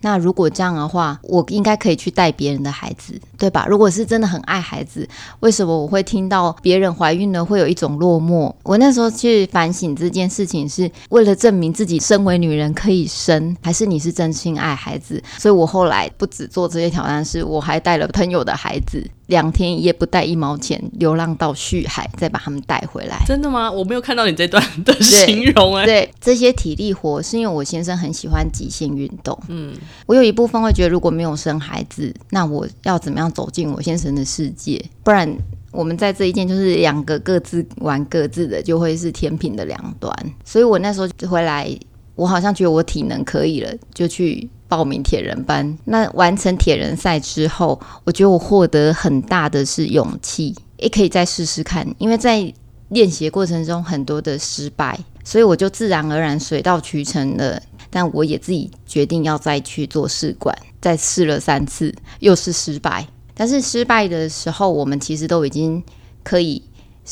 [0.00, 3.66] 那如果这样的话，我应该可以去带别人的孩子，对吧？
[3.68, 5.08] 如果是真的很爱孩子，
[5.40, 8.52] 为什么我会听到别人怀孕了会有一种落寞？
[8.62, 15.22] 我那时候去反省这件事情，是为了证明自己身为女人可以生，还是你是真心爱孩子？
[15.38, 19.08] 所以我后来不止做这些挑战，是我还带了朋友的孩子。
[19.26, 23.22] 两天一夜不带一毛钱，流浪到旭海，再把他们带回来。
[23.24, 23.70] 真的吗？
[23.70, 25.84] 我没有看到你这段的形容哎。
[25.84, 29.38] 对，这些体力活是因为我先生很喜欢极限运动。
[29.46, 29.72] 嗯，
[30.06, 34.84] 我有一部分会觉得，如果没有生孩子，那我要怎么样走进我先生的世界？
[35.02, 35.30] 不然
[35.70, 40.12] 我们在这一件就是两个各自玩各自的，就会是天平的两端。
[40.44, 41.70] 所以我那时候回来，
[42.14, 44.48] 我好像觉得我体能可以了，就去。
[44.70, 51.84] 报名铁人班，那完成铁人赛之后，我觉得我获得很大的是勇气，也可以再试试看。
[51.98, 52.54] 因为在
[52.90, 57.60] 练习过程中很多的失败，所以我就自然而然水到渠成了。
[57.90, 63.06] 但我也自己决定要再去做试管，再试了三次，又是失败。
[63.34, 65.82] 但是失败的时候，我们其实都已经
[66.22, 66.62] 可以。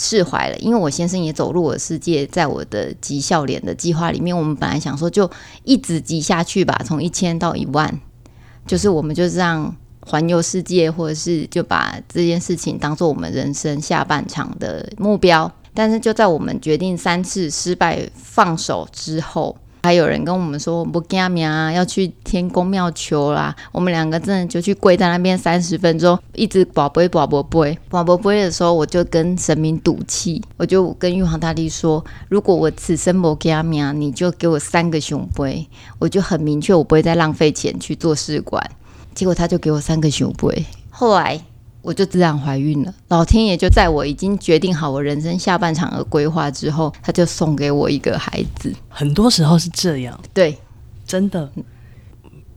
[0.00, 5.28] 释怀了，因为我先生也走入我的世界，在我的集笑脸的计划里面，我们本来想说就
[5.64, 8.00] 一直集下去吧，从一千到一万，
[8.64, 15.50] 就是我们就这样环游世界，或者是就把这件事情当做我们人生下半场的目标。
[15.74, 19.56] 但是就在我们决定三次失败放手之后。
[19.82, 23.54] 还有人跟我们说不惊命啊，要去天公庙求啦。
[23.72, 35.66] 我们两个真的就去跪在那边三十分钟，一直跋杯跋杯杯跋杯杯的时候，我就跟神明赌气，我就跟玉皇大帝说，如果我此生不惊命，你就给我三个熊杯，
[35.98, 38.62] 我就很明确，我不会再浪费钱去做试管。
[39.14, 40.66] 结果他就给我三个熊杯。
[40.90, 41.40] 后来。
[41.88, 42.94] 我就自然怀孕了。
[43.08, 48.70] 老天爷就在我已经决定好我人生下半场的规划之后，他就送给我一个孩子。
[48.90, 50.58] 很多时候是这样，对，
[51.06, 51.50] 真的。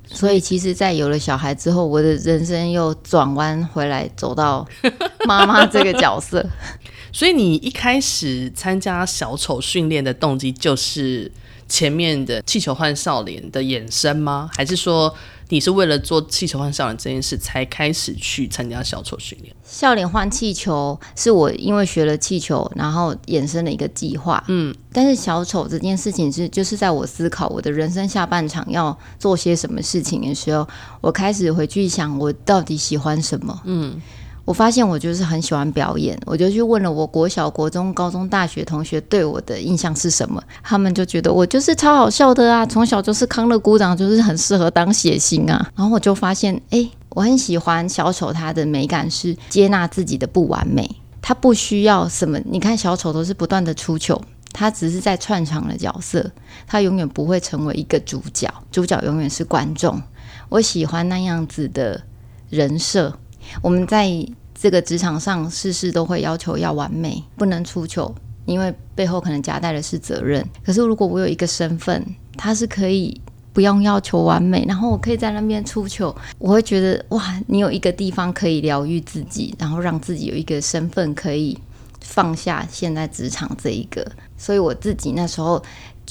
[0.05, 4.67] 所以其实，在有了小孩之后，我的人生又转弯回来，走到
[5.25, 6.45] 妈妈这个角色。
[7.13, 11.31] 所以你一开始参加小丑训练的动机，就是
[11.69, 14.49] 前面的气球换少年的衍生吗？
[14.53, 15.15] 还是说？
[15.51, 19.53] 你是为了做气球换笑脸这件事才开始去参加小丑训练？
[19.63, 24.41] 笑脸换气球是我因为学了气球，然后衍生的一个计划。
[24.47, 30.65] 嗯，但是小丑这件事情是就是在我思考我的人生下半场要做些什么事情的时候，
[31.01, 33.61] 我开始回去想我到底喜欢什么。
[33.65, 34.01] 嗯。
[34.43, 45.71] 我发现我就是很喜欢表演，我就去问了我国小、国中、高中、大学同学对我的印象是什么，他们就觉得我就是超好笑的啊，从小就是康乐股长，就是很适合当谐星啊。
[45.75, 50.89] 然后我就发现，哎，我很喜欢小丑，他的美感是接纳自己的不完美，
[51.21, 52.39] 他不需要什么。
[52.45, 54.19] 你看小丑都是不断的出糗，
[54.51, 56.29] 他只是在串场的角色，
[56.65, 60.01] 他永远不会成为一个主角，主角永远是观众。
[60.49, 62.01] 我喜欢那样子的
[62.49, 63.13] 人设。
[63.61, 64.09] 我们在
[64.53, 68.13] 这个职场上，事事都会要求要完美，不能出糗，
[68.45, 70.45] 因为背后可能夹带的是责任。
[70.63, 72.05] 可是如果我有一个身份，
[72.37, 73.19] 他是可以
[73.53, 81.57] 不用要求完美，然后我可以在那边出糗，我会觉得哇，你有一个地方可以疗愈自己，然后让自己有一个身份可以
[82.01, 84.05] 放下现在职场这一个。
[84.37, 85.61] 所以我自己那时候。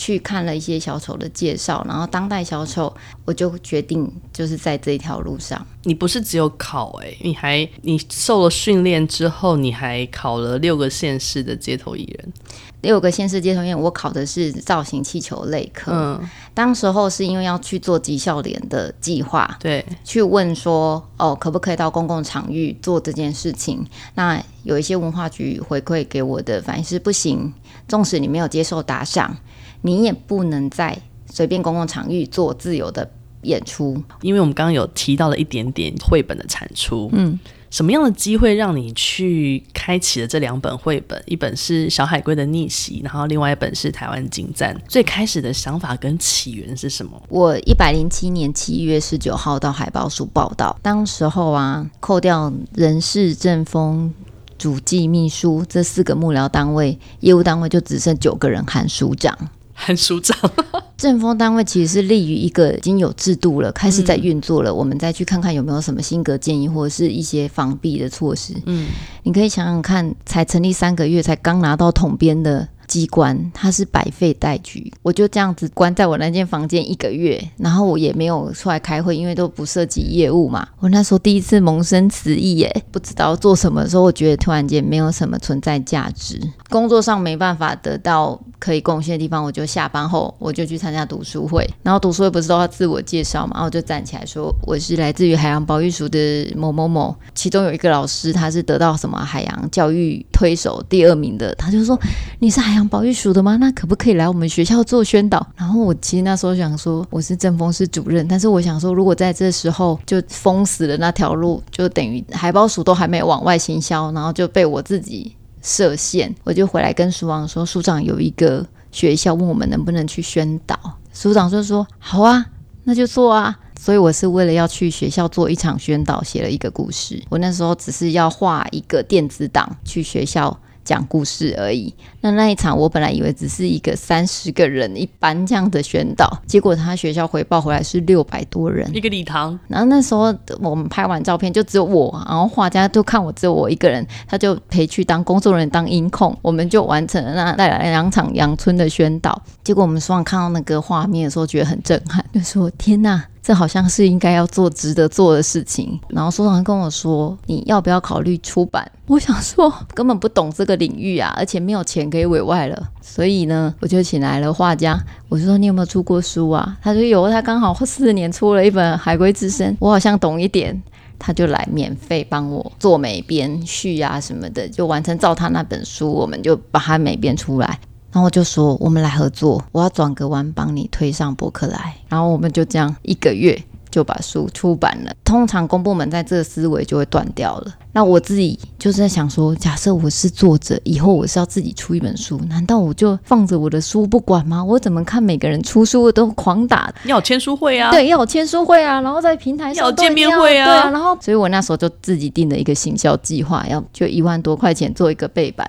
[0.00, 2.90] 去看了一些小丑的介绍，然后当代小丑，
[3.26, 5.64] 我就决定就是在这一条路上。
[5.82, 12.32] 你不是只有考哎、欸，你还你受了训练之后，你还考了六个县市的街头艺人。
[12.80, 15.92] 六个县市街头艺人，我考的是造型气球类科。
[15.92, 23.86] 嗯，当时候是因为要去做绩效脸的计划，对，去问说哦，可不可以到公共场域做这件事情？
[24.14, 27.52] 那有一些文化局回馈给我的反应是不行，
[27.90, 29.36] 纵使你没有接受打赏。
[29.82, 30.96] 你也不能在
[31.30, 33.10] 随便公共场域做自由的
[33.42, 37.08] 演出，因为我们刚刚有提到了一点点绘本的产出。
[37.14, 37.38] 嗯，
[37.70, 41.22] 什么样的机会让你去开启了这两本绘本？
[41.24, 44.78] 一本是小海龟的逆袭，然后另外一本是台湾金赞。
[44.86, 47.22] 最开始的想法跟起源是什么？
[47.30, 54.12] 我一百零七年七月十九号到海报署报道，当时候啊，扣掉人事、政风、
[54.60, 59.34] 主计、秘书这四个幕僚单位，业务单位就只剩九个人含署长。
[59.72, 60.36] 含署长，
[60.98, 64.70] 政风单位其实是立于一个已经有制度了，开始在运作了。
[64.70, 68.52] 嗯、我们再去看看有没有什么新格建议，或者是一些防弊的措施。
[68.66, 68.88] 嗯，
[69.22, 72.68] 你可以想想看，才成立三个月，才刚拿到统编的。
[72.90, 80.66] 机关，它是百废待举，我就这样子关在我那间房间一个月，然后我也没有出来开会，因为都不涉及业务嘛。
[80.80, 101.98] 我那时候第一次萌生辞意耶，不知道做什么的时候，我觉得突然间没有什么存在价值，工作上没办法得到可以贡献的地方，我就下班后我就去参加读书会，然后读书会不是都要自我介绍嘛，然后我就站起来说我是来自于海洋保育署的某某某，其中有一个老师他是得到什么海洋教育推手第二名的，他就说
[102.38, 102.90] 你是海洋。
[102.90, 103.56] 保育署的吗？
[103.60, 105.46] 那可不可以来我们学校做宣导？
[105.54, 116.34] 然后我其实那时候想说，我是政风室主任，但是我想说，如果在这时候就封死了那条路，就等于海保署都还没往外行销，然后就被我自己设限。
[116.44, 120.78] 我就回来跟署长说，署长有一个学校问我们能不能去宣导，
[121.12, 122.46] 署长就说好啊，
[122.84, 123.58] 那就做啊。
[123.78, 127.22] 所以我是为了要去学校做一场宣导，写了一个故事。
[127.30, 130.60] 我那时候只是要画一个电子档去学校。
[130.84, 131.92] 讲故事而已。
[132.20, 139.58] 那那一场，我本来以为只是一个三十个人一班这样的宣导，结果他学校回报回来是六百多人，一个礼堂。
[139.68, 149.40] 然后那时候我们拍完照片就只有我，然后画家就看我只有我一个人，他就陪去当工作人员当音控，我们就完成了那带来两场阳春的宣导。
[149.70, 155.96] 结果我们所长看到那个画面的时候，觉得很震撼，就说：“天哪！”这好像是应该要做、值得做的事情。
[156.08, 162.90] 然后所长跟我说：“你要不要考虑出版？”我想说根本不懂这个领域啊，而且没有钱可以委外了。
[163.00, 165.00] 所以呢，我就请来了画家。
[165.28, 170.82] 我就说：“你有没有出过书啊？”他说：“有。”他刚好四年出了一本《海龟之声》，我好像懂一点，
[171.16, 177.78] 他就来免费帮我做美编、序啊什么的，就完成照他那本书，我们就把它美编出来。
[178.12, 181.94] 然后我就说，我们来合作，我要转个弯帮你推上博客来。
[182.08, 185.12] 然后我们就这样一个月就把书出版了。
[185.24, 187.74] 通常公部门在这个思维就会断掉了。
[187.92, 194.62] 那我自己就是在想说，假设我是作者，以后我是要自己出一本书，难道我就放着我的书不管吗？
[194.62, 196.92] 我怎么看每个人出书我都狂打？
[197.04, 205.66] 要签书会啊，对，要有签书会啊，然后在平台上要有见面会啊，对啊，然后，所以我那时候就自己定了一个行销计划，要就一万多块钱做一个背板，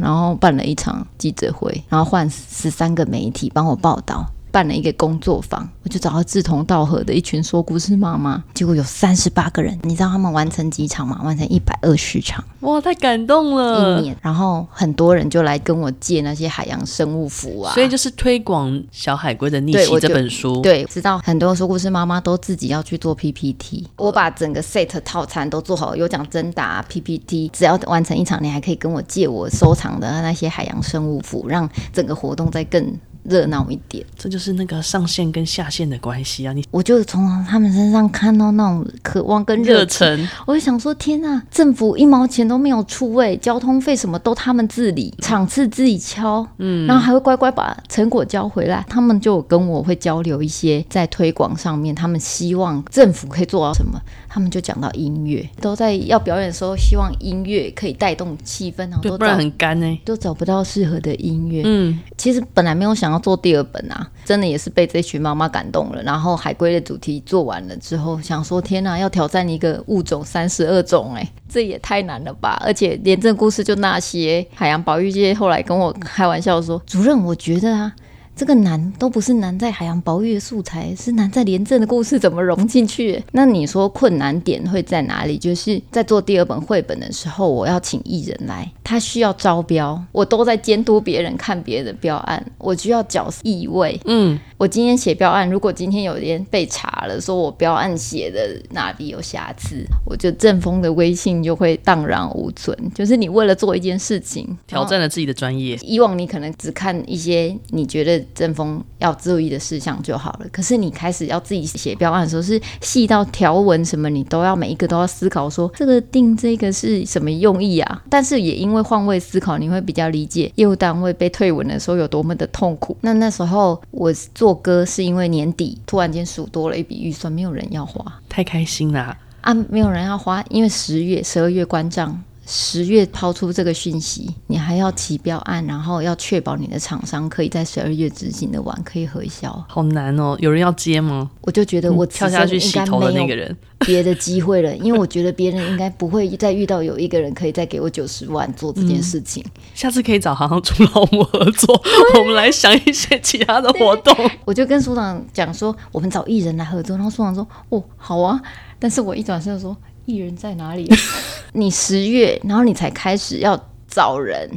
[0.00, 4.24] 然后办了一场记者会，然后换十三个媒体帮我报道。
[4.54, 9.76] 办了一个工作坊，我就找到志同道合的一群说故事妈妈，结果有三十八个人。
[9.82, 11.20] 你知道他们完成几场吗？
[11.24, 13.98] 完成一百二十场，哇，太感动了！
[13.98, 20.62] 一年，然后很多人就来跟我借那些海洋生物服啊，所以就是推广《小海龟的逆袭》这本书。
[20.62, 32.96] 对，知道很多说故事妈妈都自己要去做 PPT，我把整个 set 套餐都做好，有奖征答 PPT，只要完成一场，你还可以跟我借我收藏的那些海洋生物服，让整个活动再更。
[33.24, 36.52] 热闹一点，这就是那个上线跟下线的关系啊！
[36.52, 48.84] 你我就从他们身上看到那种渴望跟热忱，我就想说：天呐，政府一毛钱都没有出位，交通费什么都他们自理，场次自己敲，嗯，然后还会乖乖把成果交回来。
[48.88, 53.98] 他们就跟我会交流一些在推广上面，他们希望政府可以做到什么。
[54.34, 61.62] 他们就讲到音乐，都在要表演的时候，希望音乐可以带动气氛，然后都不然很干呢，都找不到适合的音乐。
[61.64, 66.02] 嗯，其实本来没有想要做第二本啊，真的也是被这群妈妈感动了。
[66.02, 72.60] 然后海龟的主题做完了之后，想说天哪，要挑战一个物种三十二种，哎，这也太难了吧！
[72.66, 77.92] 而且廉政故事就那些，海洋保育界后来跟我开玩笑说，主任，我觉得啊。
[78.36, 83.22] 这个难都不是难在海洋保育的素材，是难在廉政的故事怎么融进去。
[83.30, 85.38] 那你说困难点会在哪里？
[85.38, 94.00] 就是在做第二本绘本的时候，我要请艺人来，他需要招标，我都在监督别人看别人的标案，我需要角色意味。
[94.04, 102.76] 嗯，我今天写标案，如果今天有人被查了，说我标案写的哪里有瑕疵，我就正风的威信就会荡然无存。
[102.92, 105.78] 就是你为了做一件事情，挑战了自己的专业。
[105.82, 108.23] 以往你可能只看一些你觉得。
[108.34, 110.46] 正风要注意的事项就好了。
[110.52, 118.02] 可是你开始要自己写标案的时候，是细到条文什么，你都要每一个都要思考，说这个定这个是什么用意啊？
[118.08, 122.96] 但是也因为换位思考，你会比较理解业务单位被退文的时候有多么的痛苦。
[123.00, 129.54] 那那时候我做歌是因为年底突然间数多了一笔预算，没有人要花，太开心了啊！
[129.68, 132.22] 没有人要花，因为十月、十二月关账。
[132.46, 139.64] 十月抛出这个讯息，你还要起标案，然后要确保你的厂商可以在十二月执行的完，可以核销。
[139.68, 141.30] 好难哦，有人要接吗？
[141.40, 149.42] 我就觉得我跳下去洗头的那个人， 别的机会了，因为我觉得别人应该不会再遇到有一个人可以再给我九十万做这件事情。
[149.46, 151.82] 嗯、下次可以找行行出老母合作，
[152.18, 154.14] 我们来想一些其他的活动。
[154.44, 158.38] 我就跟署长讲说，我们找艺人来合作，然后署长说，哦，好啊，
[158.78, 159.74] 但是我一转身说。
[160.06, 160.88] 艺人在哪里？
[161.52, 164.50] 你十月，然后你才开始要找人，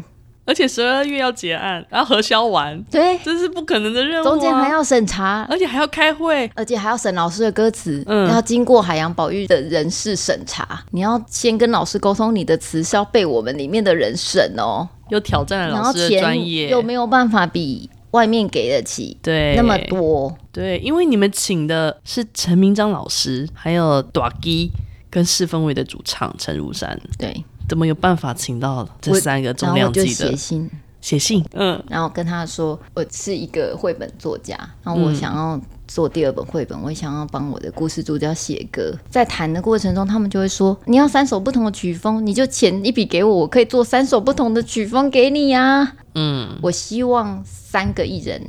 [0.45, 4.29] 而且十二月要结案，然后核销完，对，这是不可能的任务啊。
[4.31, 10.83] 中间还要审查，而且还要开会，而且还要审老师的歌词，嗯，要经过海洋保育的人事审查。
[10.91, 14.87] 你要先跟老师沟通，你的词是要被我们里面的人审哦。
[15.09, 24.71] 又挑战了老师的专业，又没有办法比外面给得起，对，那么多，对，因为你们请的是陈明章老师，还有大基。
[25.09, 30.07] 跟四分卫的主唱陈如山，对，怎么有办法请到这三个重量级的？
[30.07, 38.93] 写信，写信，嗯，然后跟他说，我是一个绘本作家，然后我想要做第二本绘本，嗯、我想要帮我的故事主角写歌。
[39.09, 45.95] 在谈的过程中，他们就会说，你要三首不同的曲风，你就钱一笔给我，我可以做三首不同的曲风给你呀、啊。
[46.15, 48.41] 嗯，我希望三个艺人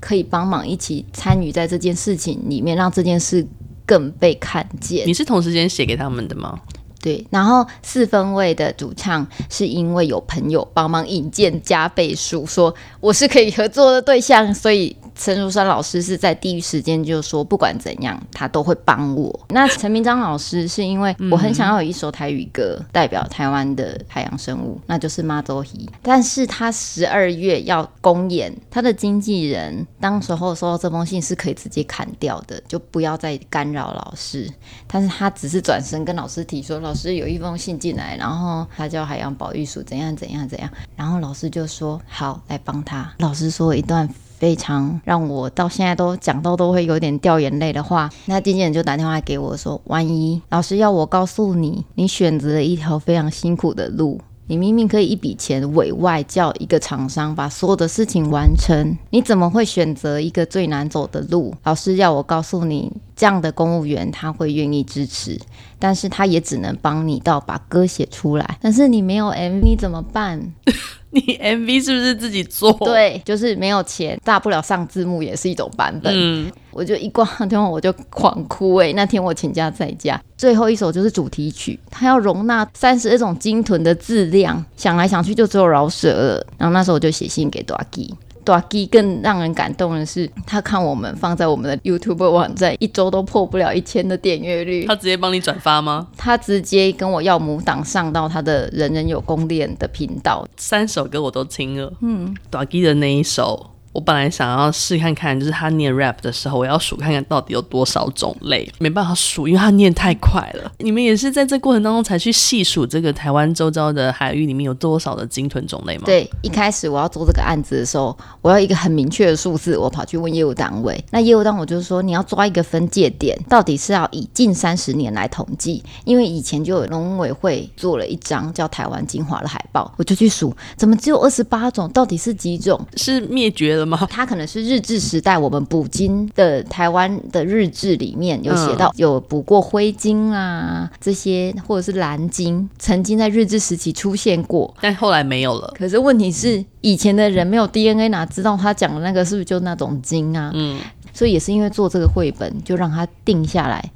[0.00, 3.46] 可以帮忙一起参与在这件事情里面，让这件事。
[3.90, 5.04] 更被看见。
[5.04, 6.60] 你是同时间写给他们的吗？
[7.02, 14.94] 对，然后四分位的主唱是因为有朋友帮忙引荐加倍数，说我是可以合作的对象，所以。
[15.20, 19.38] 陈如山老师是在第一时间就说，不管怎样，他都会帮我。
[19.50, 25.86] 那陈明章老师是因为我很想要有一首台语歌代表台湾的海洋生物，那就是妈祖鱼。
[26.00, 34.50] 但是他十二月要公演，他的经纪人当时候收到这封信是可以直接砍掉的，就不要再干扰老师。
[34.86, 43.12] 但是他只是转身跟老师提说，老师有一封信进来，然后他叫海洋保育署怎样怎样怎样，然后老师就说好来帮他。
[43.18, 44.08] 老师说一段。
[44.40, 61.54] 非常让我到现在都讲到都会有点掉眼泪的话，那经纪人就打电话给我说：“万一老师要我告诉你，你选择了一条非常辛苦的路，你明明可以一笔钱委外叫一个厂商把所有的事情完成，你怎么会选择一个最难走的路？
[61.64, 62.90] 老师要我告诉你，
[63.20, 65.38] 这样的公务员他会愿意支持，
[65.78, 68.58] 但是他也只能帮你到把歌写出来。
[68.62, 70.40] 但是你没有 MV 怎么办？
[71.12, 72.72] 你 MV 是不是自己做？
[72.72, 76.10] 对，就是没有钱，大不了上字幕也是一种版本。
[76.16, 78.92] 嗯，我就一挂电话我就狂哭哎、欸！
[78.94, 86.46] 那天我请假在家，最后一首就是主题曲，它要容纳三十二种鲸豚的质量，想来想去就只有饶舌了。
[86.56, 88.14] 然后那时候我就写信给大吉。
[88.50, 94.84] 大鸡更让人感动的是，他看我们放在我们的 YouTube 网站，一周都破不了一千的点阅率。
[94.86, 96.08] 他直接帮你转发吗？
[96.16, 101.92] 他直接跟我要母档上到他的人人有功练的频道，三首歌我都听了。
[102.00, 103.70] 嗯，大鸡的那一首。
[103.92, 110.70] 我本来想要试看看，就是他念 rap 的时候，我要数看看到底有多少种类，没办法数，因为他念太快了。
[110.78, 116.04] 你们也是在这过程当中才去细数这个台湾周遭的海域里面有多少的鲸豚种类吗？
[116.06, 121.04] 对，一开始我要做这个案子的时候，我要一个很明确的数字，我跑去问业务单位。
[121.10, 131.90] 那业务单位就是说，你要抓一个分界点，到底是要以近三十年来统计，因为以前就有农委会做了一张叫台湾精华的海报，我就去数，怎么只有二十八种？
[131.90, 132.80] 到底是几种？
[132.96, 133.79] 是灭绝了？
[134.10, 145.72] 它可能是日治时代我们捕鲸的台湾的日志里面有写到有捕过灰鲸啊这些，或者是蓝鲸，曾经在日治时期出现过，但后来没有了。
[145.76, 150.50] 可是问题是，以前的人没有 DNA，哪知道他讲的那个是不是就那种鲸啊？
[150.54, 150.80] 嗯，
[151.12, 153.90] 所以也是因为做这个绘本，就让他定下来，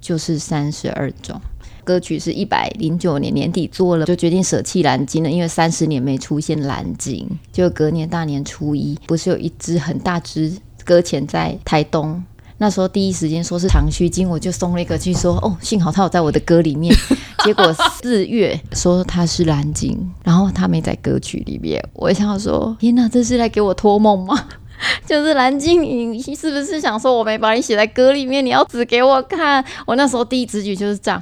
[0.00, 1.40] 就是三十二种。
[1.90, 7.28] 歌曲是一百零九年年底做了，就决定舍弃蓝鲸了，因为三十年没出现蓝鲸。
[7.52, 10.52] 就隔年大年初一，不是有一只很大只
[10.84, 12.22] 搁浅在台东？
[12.58, 16.94] 那时候第一时间说是长须鲸，我就松了一个去说哦，幸好它有在我的歌里面。
[17.42, 21.84] 结果四月说它是蓝鲸，然后它没在歌曲里面。
[21.92, 24.46] 我想说，天哪，这是来给我托梦吗？
[25.04, 29.64] 就是蓝鲸，你是不是想说我没把你写在歌里面，你要指给我看？
[29.88, 31.20] 我那时候第一直觉就是这样。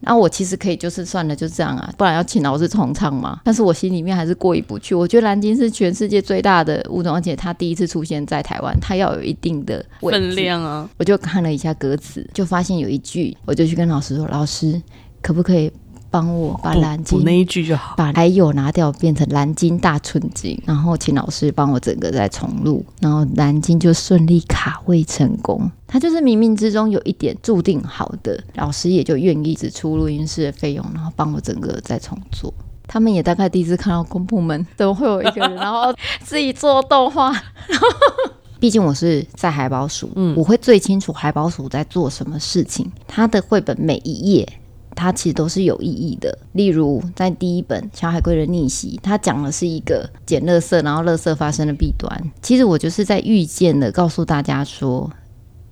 [0.00, 3.40] 那我其实可以就是算了，就这样啊，不然要请老师重唱嘛。
[3.44, 4.94] 但是我心里面还是过意不去。
[4.94, 10.88] 我觉得蓝鲸是全世界最大的物种，而且它第一次出现在台湾，它要有一定的分量啊。
[10.96, 14.80] 我就看了一下歌词，就发现有一句，我就去跟老师说：“老师，
[15.20, 15.70] 可不可以？”
[16.10, 25.70] 帮我把蓝鲸那一句就好，把还有拿掉，变成蓝鲸大寸金，然后请老师帮我整个再重录，然后蓝鲸就顺利卡位成功。
[25.86, 32.52] 他就是冥冥之中有一点注定好的，老师也就愿意只出录音室的费用，然后帮我整个再重做。
[32.86, 35.94] 他们也大概第一次看到公部门怎么会有一个人， 然后
[36.24, 37.32] 自己做动画。
[38.58, 42.90] 毕竟我是在海宝署，嗯，我会最清楚海宝署在做什么事情。
[43.06, 44.46] 他的绘本每一页。
[44.94, 46.36] 它其实都是有意义的。
[46.52, 52.32] 例如，在第一本《小海龟的逆袭》，它讲的是一个捡垃圾，然后垃圾发生的弊端。
[52.42, 55.10] 其实我就是在预见的，告诉大家说，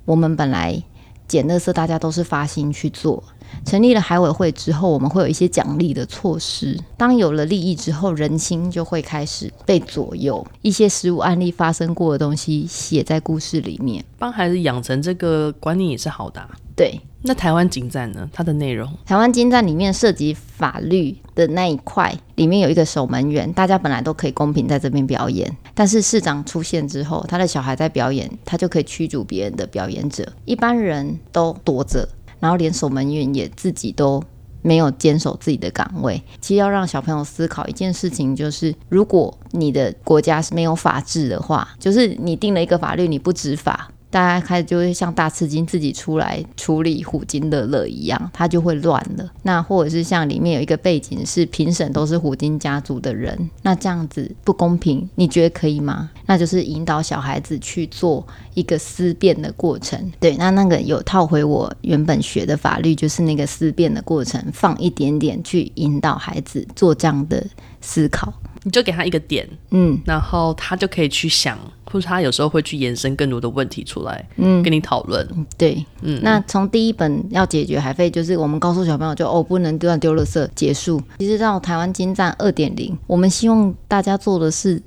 [0.05, 0.83] 我们本来
[1.27, 3.23] 捡垃圾，大家都是发心去做。
[3.65, 6.79] 成立了海委会之后，我们会有一些奖励的措施。
[6.99, 10.47] 当有了利益之后，人心就会开始被左右。
[10.61, 16.47] 一些实务案例发生过的东西写在故事里面，帮孩子养成这个观念也是好的。
[16.77, 17.01] 对。
[17.23, 18.29] 那台湾警站呢？
[18.33, 32.09] 它的内容，台湾警站里面涉及法律的那一块，里面有一个守门员，大家本来都可以公平在这边表演，但是市长出现之后，他的小孩在表演，他就可以驱逐别人的表演者，一般人都躲着，
[32.39, 34.23] 然后连守门员也自己都
[34.63, 36.23] 没有坚守自己的岗位。
[36.41, 43.91] 其实要让小朋友思考一件事情，就是如果你的国家是没有法治的话，就是你定了一个法律，你不执法。
[44.11, 49.31] 大家开始就会像大赤金自己出来处理虎鲸乐乐一样，他就会乱了。
[49.43, 56.11] 那或者是像里面有一个背景是评审都是虎鲸家族的人，那这样子不公平，你觉得可以吗？
[56.27, 60.11] 那就是引导小孩子去做一个思辨的过程。
[60.19, 67.47] 对，那那个有套回我原本学的法律，就是那个思辨的过程，放一点点去引导孩子做这样的
[67.89, 68.31] 思考。
[68.65, 75.27] 你就给他一个点，嗯，然后他就可以去想，或者他有时候会去延伸更多的问题出来，嗯，跟你讨论。
[75.57, 81.01] 对，嗯，那从第一本要解决海费，就是我们告诉小朋友就哦，不能丢乱丢垃圾结束。
[81.21, 84.83] 其实到台湾金赞二点零，我们希望大家做的是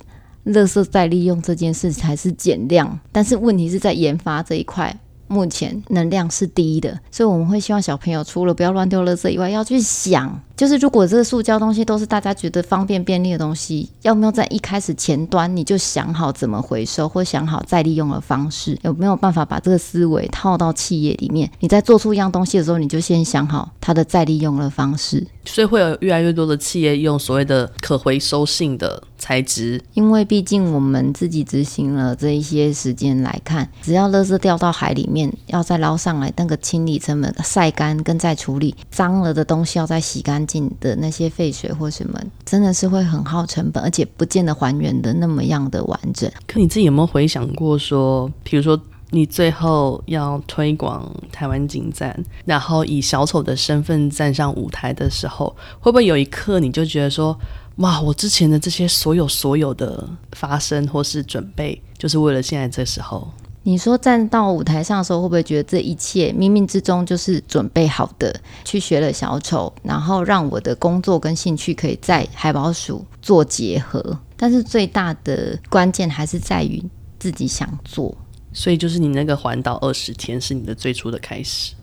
[0.47, 4.95] 垃圾再利用这件事才是减量，但是问题是在研发这一块。
[5.31, 21.49] 目前能量是低的，所以我们会希望小朋友除了不要乱丢垃圾以外，要去想，就是如果这个塑胶东西都是大家觉得方便便利的东西，要没有在一开始前端你就想好怎么回收，或想好再利用的方式，有没有办法把这个思维套到企业里面？
[21.59, 25.25] 你在做出一样东西的时候，你就先想好它的再利用的方式。
[25.45, 46.31] 所以会有越来越多的企业用所谓的可回收性的材质，因为毕竟我们自己执行了这一些时间来看，只要垃圾掉到海里面，要再捞上来，那个清理成本、晒干跟再处理脏了的东西，要再洗干净的那些废水或什么，真的是会很耗成本，而且不见得还原的那么样的完整。
[46.47, 48.79] 可你自己有没有回想过说，比如说？
[49.13, 57.37] 你最后要推广台湾净滩，然后以小丑的身份站上舞台的时候，会不会有一刻你就觉得说，
[57.75, 63.29] 哇，我之前的这些所有所有的发生或是准备，就是为了现在这时候？
[63.63, 68.33] 你说站到舞台上的时候，会不会觉得这一切冥冥之中就是准备好的？
[68.65, 76.83] 去学了小丑，然后让我的工作跟兴趣可以在海宝鼠做结合，但是最大的关键还是在于
[77.19, 78.15] 自己想做。
[78.51, 81.73] 所以就是你那个环岛二十天是你的最初的开始，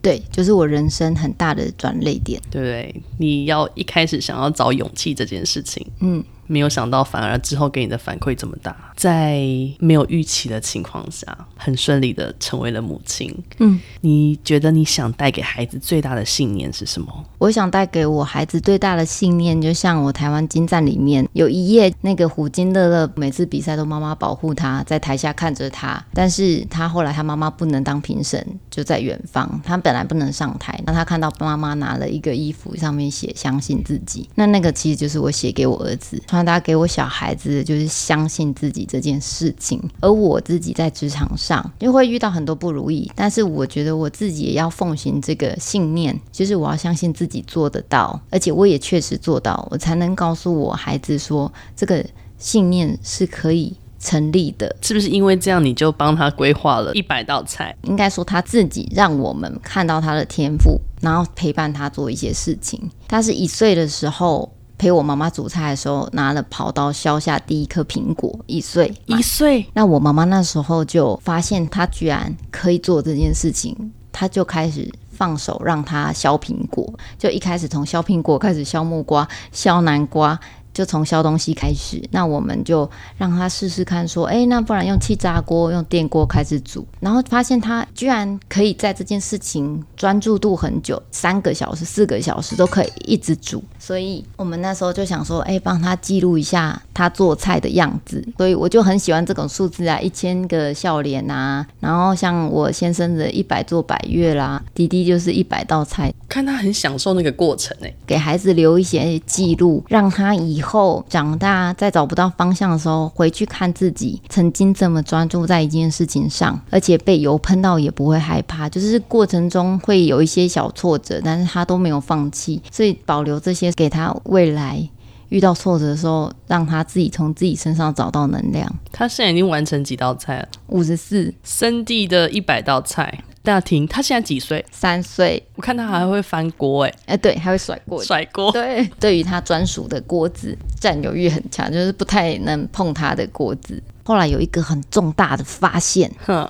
[0.00, 3.02] 对，就是我人生很大的转捩点，对不对？
[3.18, 6.24] 你要一开始想要找勇气这件事情，嗯。
[6.50, 9.38] 没有想到，反而之后给你的反馈这么大，在
[9.78, 11.24] 没有预期的情况下，
[11.56, 13.32] 很顺利的成为了母亲。
[13.58, 17.24] 嗯，你觉得你想带给孩子最大的信念是什么？
[17.38, 36.20] 我想带给我孩子最大的信念，就像我台湾金站里面有一页，那个虎金乐乐每次比赛都妈妈保护他，在台下看着他，但是他后来他妈妈不能当评审，就在远方，他本来不能上台，那他看到妈妈拿了一个衣服，上面写相信自己，那那个其实就是我写给我儿子。
[36.26, 52.04] 传达给我小孩子就是相信自己这件事情，而我自己在职场上就会遇到很多不如意，但是我觉得我自己也要奉行这个信念，就是我要相信自己做得到，而且我也确实做到，我才能告诉我孩子说这个
[52.38, 54.74] 信念是可以成立的。
[54.80, 57.76] 是不是因为这样你就帮他规划了一百道菜？
[57.82, 62.90] 应该说他自己让我们看到他的天赋，然后陪伴他做一些事情。
[63.06, 64.50] 他是一岁的时候。
[64.78, 69.66] 陪我妈妈煮菜的时候，拿了刨刀削下第一颗苹果，一岁，一岁。
[69.74, 80.38] 那我妈妈那时候就发现她居然可以做这件事情，她就开始放手让他削苹果，就一开始从削苹果开始削木瓜、削南瓜。
[80.78, 93.60] 就从削东西开始，那我们就让他试试看，说，哎，那不然用气炸锅、用电锅开始煮，然后发现他居然可以在这件事情专注度很久，三个小时、四个小时都可以一直煮。
[93.76, 98.24] 所以我们那时候就想说，哎，帮他记录一下他做菜的样子。
[98.36, 111.04] 所以我就很喜欢这种数字啊，一千个笑脸啊，然后像我先生的一百做百月啦，弟弟就是一百道菜，看他很享受那个过程哎，给孩子留一些记录，让他以后。
[111.08, 124.86] 长大，再找不到方向的时候，回去看自己曾经这么专注在一件事情上，而且被油喷到也不会害怕，就是过程中会有一些小挫折，但是他都没有放弃，所以保留这些给他未来
[125.30, 128.70] 遇到挫折的时候，让他自己从自己身上找到能量。
[128.92, 130.48] 他现在已经完成几道菜了？
[130.66, 133.22] 五十四，生地的一百道菜。
[133.48, 134.62] 大婷，他现在几岁？
[134.70, 135.42] 三岁。
[135.56, 138.52] 我看他还会翻锅，哎，哎，对，还会甩锅，甩锅。
[138.52, 143.82] 对，对于他专属的锅子，占有欲很强，就是不太能碰他的锅子。
[144.04, 146.46] 后来有一个很重大的发现，哼，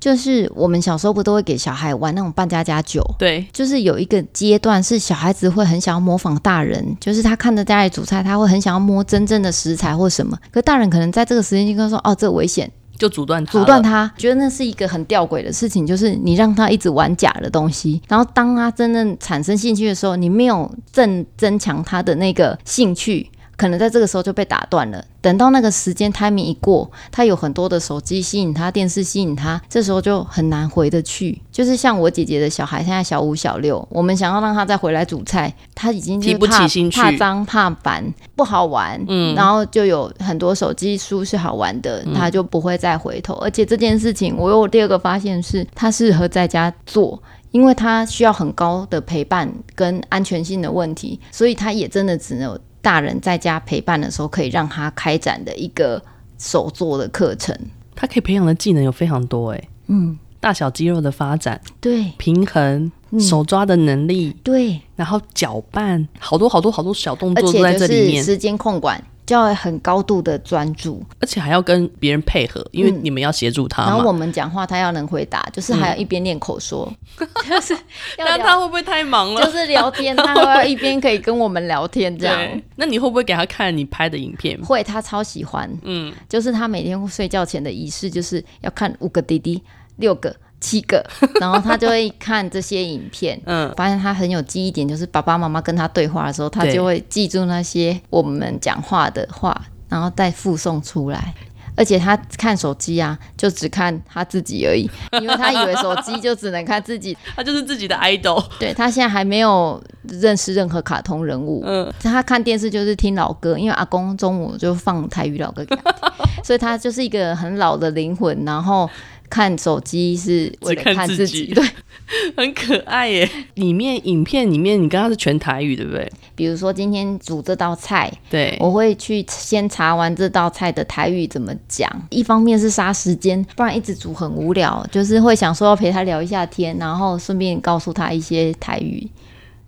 [0.00, 3.04] 就是我们小时候不都会给小孩玩那种扮家家酒？
[3.18, 10.36] 对，就是有一个阶段是小孩子会很想要模仿大人，就是他看着家里煮菜，他会很想要摸真正的食材或什么。
[10.50, 12.70] 可大人可能在这个时间就跟他说：“哦，这危险。”
[13.00, 23.28] 就阻断他，阻断他，觉得那是一个很吊诡的事情，就是你让他一直玩假的东西，然后当他真正产生兴趣的时候，你没有正增强他的那个兴趣。
[23.60, 25.04] 可能在这个时候就被打断了。
[25.20, 31.38] 等到那个时间 timing 一过，他有很多的手机吸引他，电视吸引他，这时候就很难回得去。
[31.52, 38.02] 就是像我姐姐的小孩，现在小五、小六，我们想要让他再回来煮菜，他已经怕提不起兴趣，怕脏、怕烦，
[38.34, 38.98] 不好玩。
[39.08, 43.34] 嗯，然后就有很多手机书是好玩的，他就不会再回头。
[43.34, 52.58] 嗯、而且这件事情，我有第二个发现是，他适合在家做，因为他需要很高的陪伴跟安全性的问题，所以他也真的只能。
[52.82, 56.02] 大人在家陪伴的时候，可以让他开展的一个
[56.38, 57.56] 手作的课程。
[57.94, 68.24] 他可以培养的技能有非常多，哎，嗯，大小肌肉的发展，对，平衡，嗯、手抓的能力，对，然后搅拌，好多好多好多小动作都在这里面。
[68.24, 69.02] 时间控管。
[69.30, 73.86] 就要很高度的专注，而且还要跟别人配合，因为你们要协助他、嗯。
[73.86, 77.72] 然后我们讲话，他要能回答，就是还要一边练口说，嗯、 就是
[78.18, 79.46] 要 那他会不会太忙了？
[79.46, 82.60] 就是聊天， 他会要一边可以跟我们聊天这样。
[82.74, 84.60] 那你会不会给他看你拍的影片？
[84.64, 85.70] 会，他超喜欢。
[85.82, 89.62] 嗯，就是他每天睡觉前的仪式，就是要看五个弟弟，
[89.98, 90.34] 六个。
[90.60, 91.04] 七个，
[91.40, 99.58] 然后他就会看这些影片，嗯，发现他很有记忆点，就是爸爸妈妈跟他对话的时候，他就会记住那些我们讲话的话，
[99.88, 101.34] 然后再附送出来。
[101.76, 104.90] 而且他看手机啊，就只看他自己而已，
[105.22, 108.44] 因为他以为手机就只能看自己， 他就是自己的 idol。
[108.58, 118.90] 对，他现在还没有认识任何卡通人物，嗯，他看电视就是听老歌，因为阿公中午就放台语老歌给他听，所以他就是一个很老的灵魂，然后。
[119.30, 121.64] 看手机是为了看自己，对，
[122.36, 123.30] 很可爱耶。
[123.54, 126.10] 里面影片里面，你刚刚是全台语，对不对？
[126.34, 131.88] 比如说今天煮这道菜，对，我会去先查完这道菜的台语怎么讲。
[132.10, 139.08] 一方面是杀时间，不然一直煮很无聊，就是会想说要陪他聊一下天，然后顺便告诉他一些台语。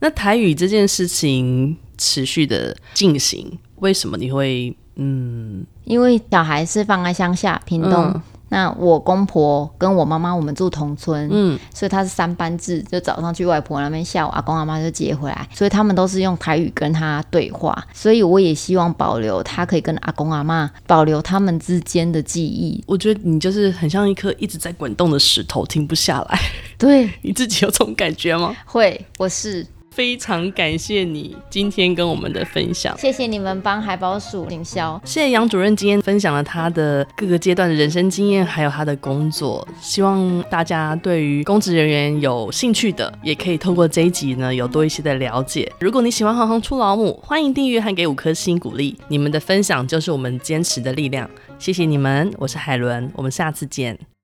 [0.01, 5.65] 那台语这件事情持续的进行，为什么你会嗯？
[5.85, 7.93] 因为小孩是放在乡下屏东。
[7.93, 8.23] 嗯
[8.53, 22.85] 那我公婆跟我妈妈，我们住同村，嗯，所以他是三班制，就早上去外婆那边，下午阿公阿妈就接回来，所以他们都是用台语跟他对话，所以我也希望保留他可以跟阿公阿妈保留他们之间的记忆。
[22.87, 26.39] 我觉得你就是很像一颗一直在滚动的石头，停不下来。
[26.77, 28.55] 对， 你自己有这种感觉吗？
[28.67, 29.67] 会，我是。
[29.93, 39.67] 非常感谢你今天跟我们的分享，谢谢你们帮海宝鼠营销，谢谢杨主任今天分享了他的各个阶段的人生经验，还有他的工作。
[39.81, 45.71] 希望大家对于公职人员有兴趣的，也可以透过这一集呢有多一些的了解。
[45.79, 51.29] 如果你喜欢行行出老母，欢迎订阅和给五颗星鼓励，你们的分享就是我们坚持的力量。
[51.59, 54.12] 谢谢你们，我是海伦，我们下次见。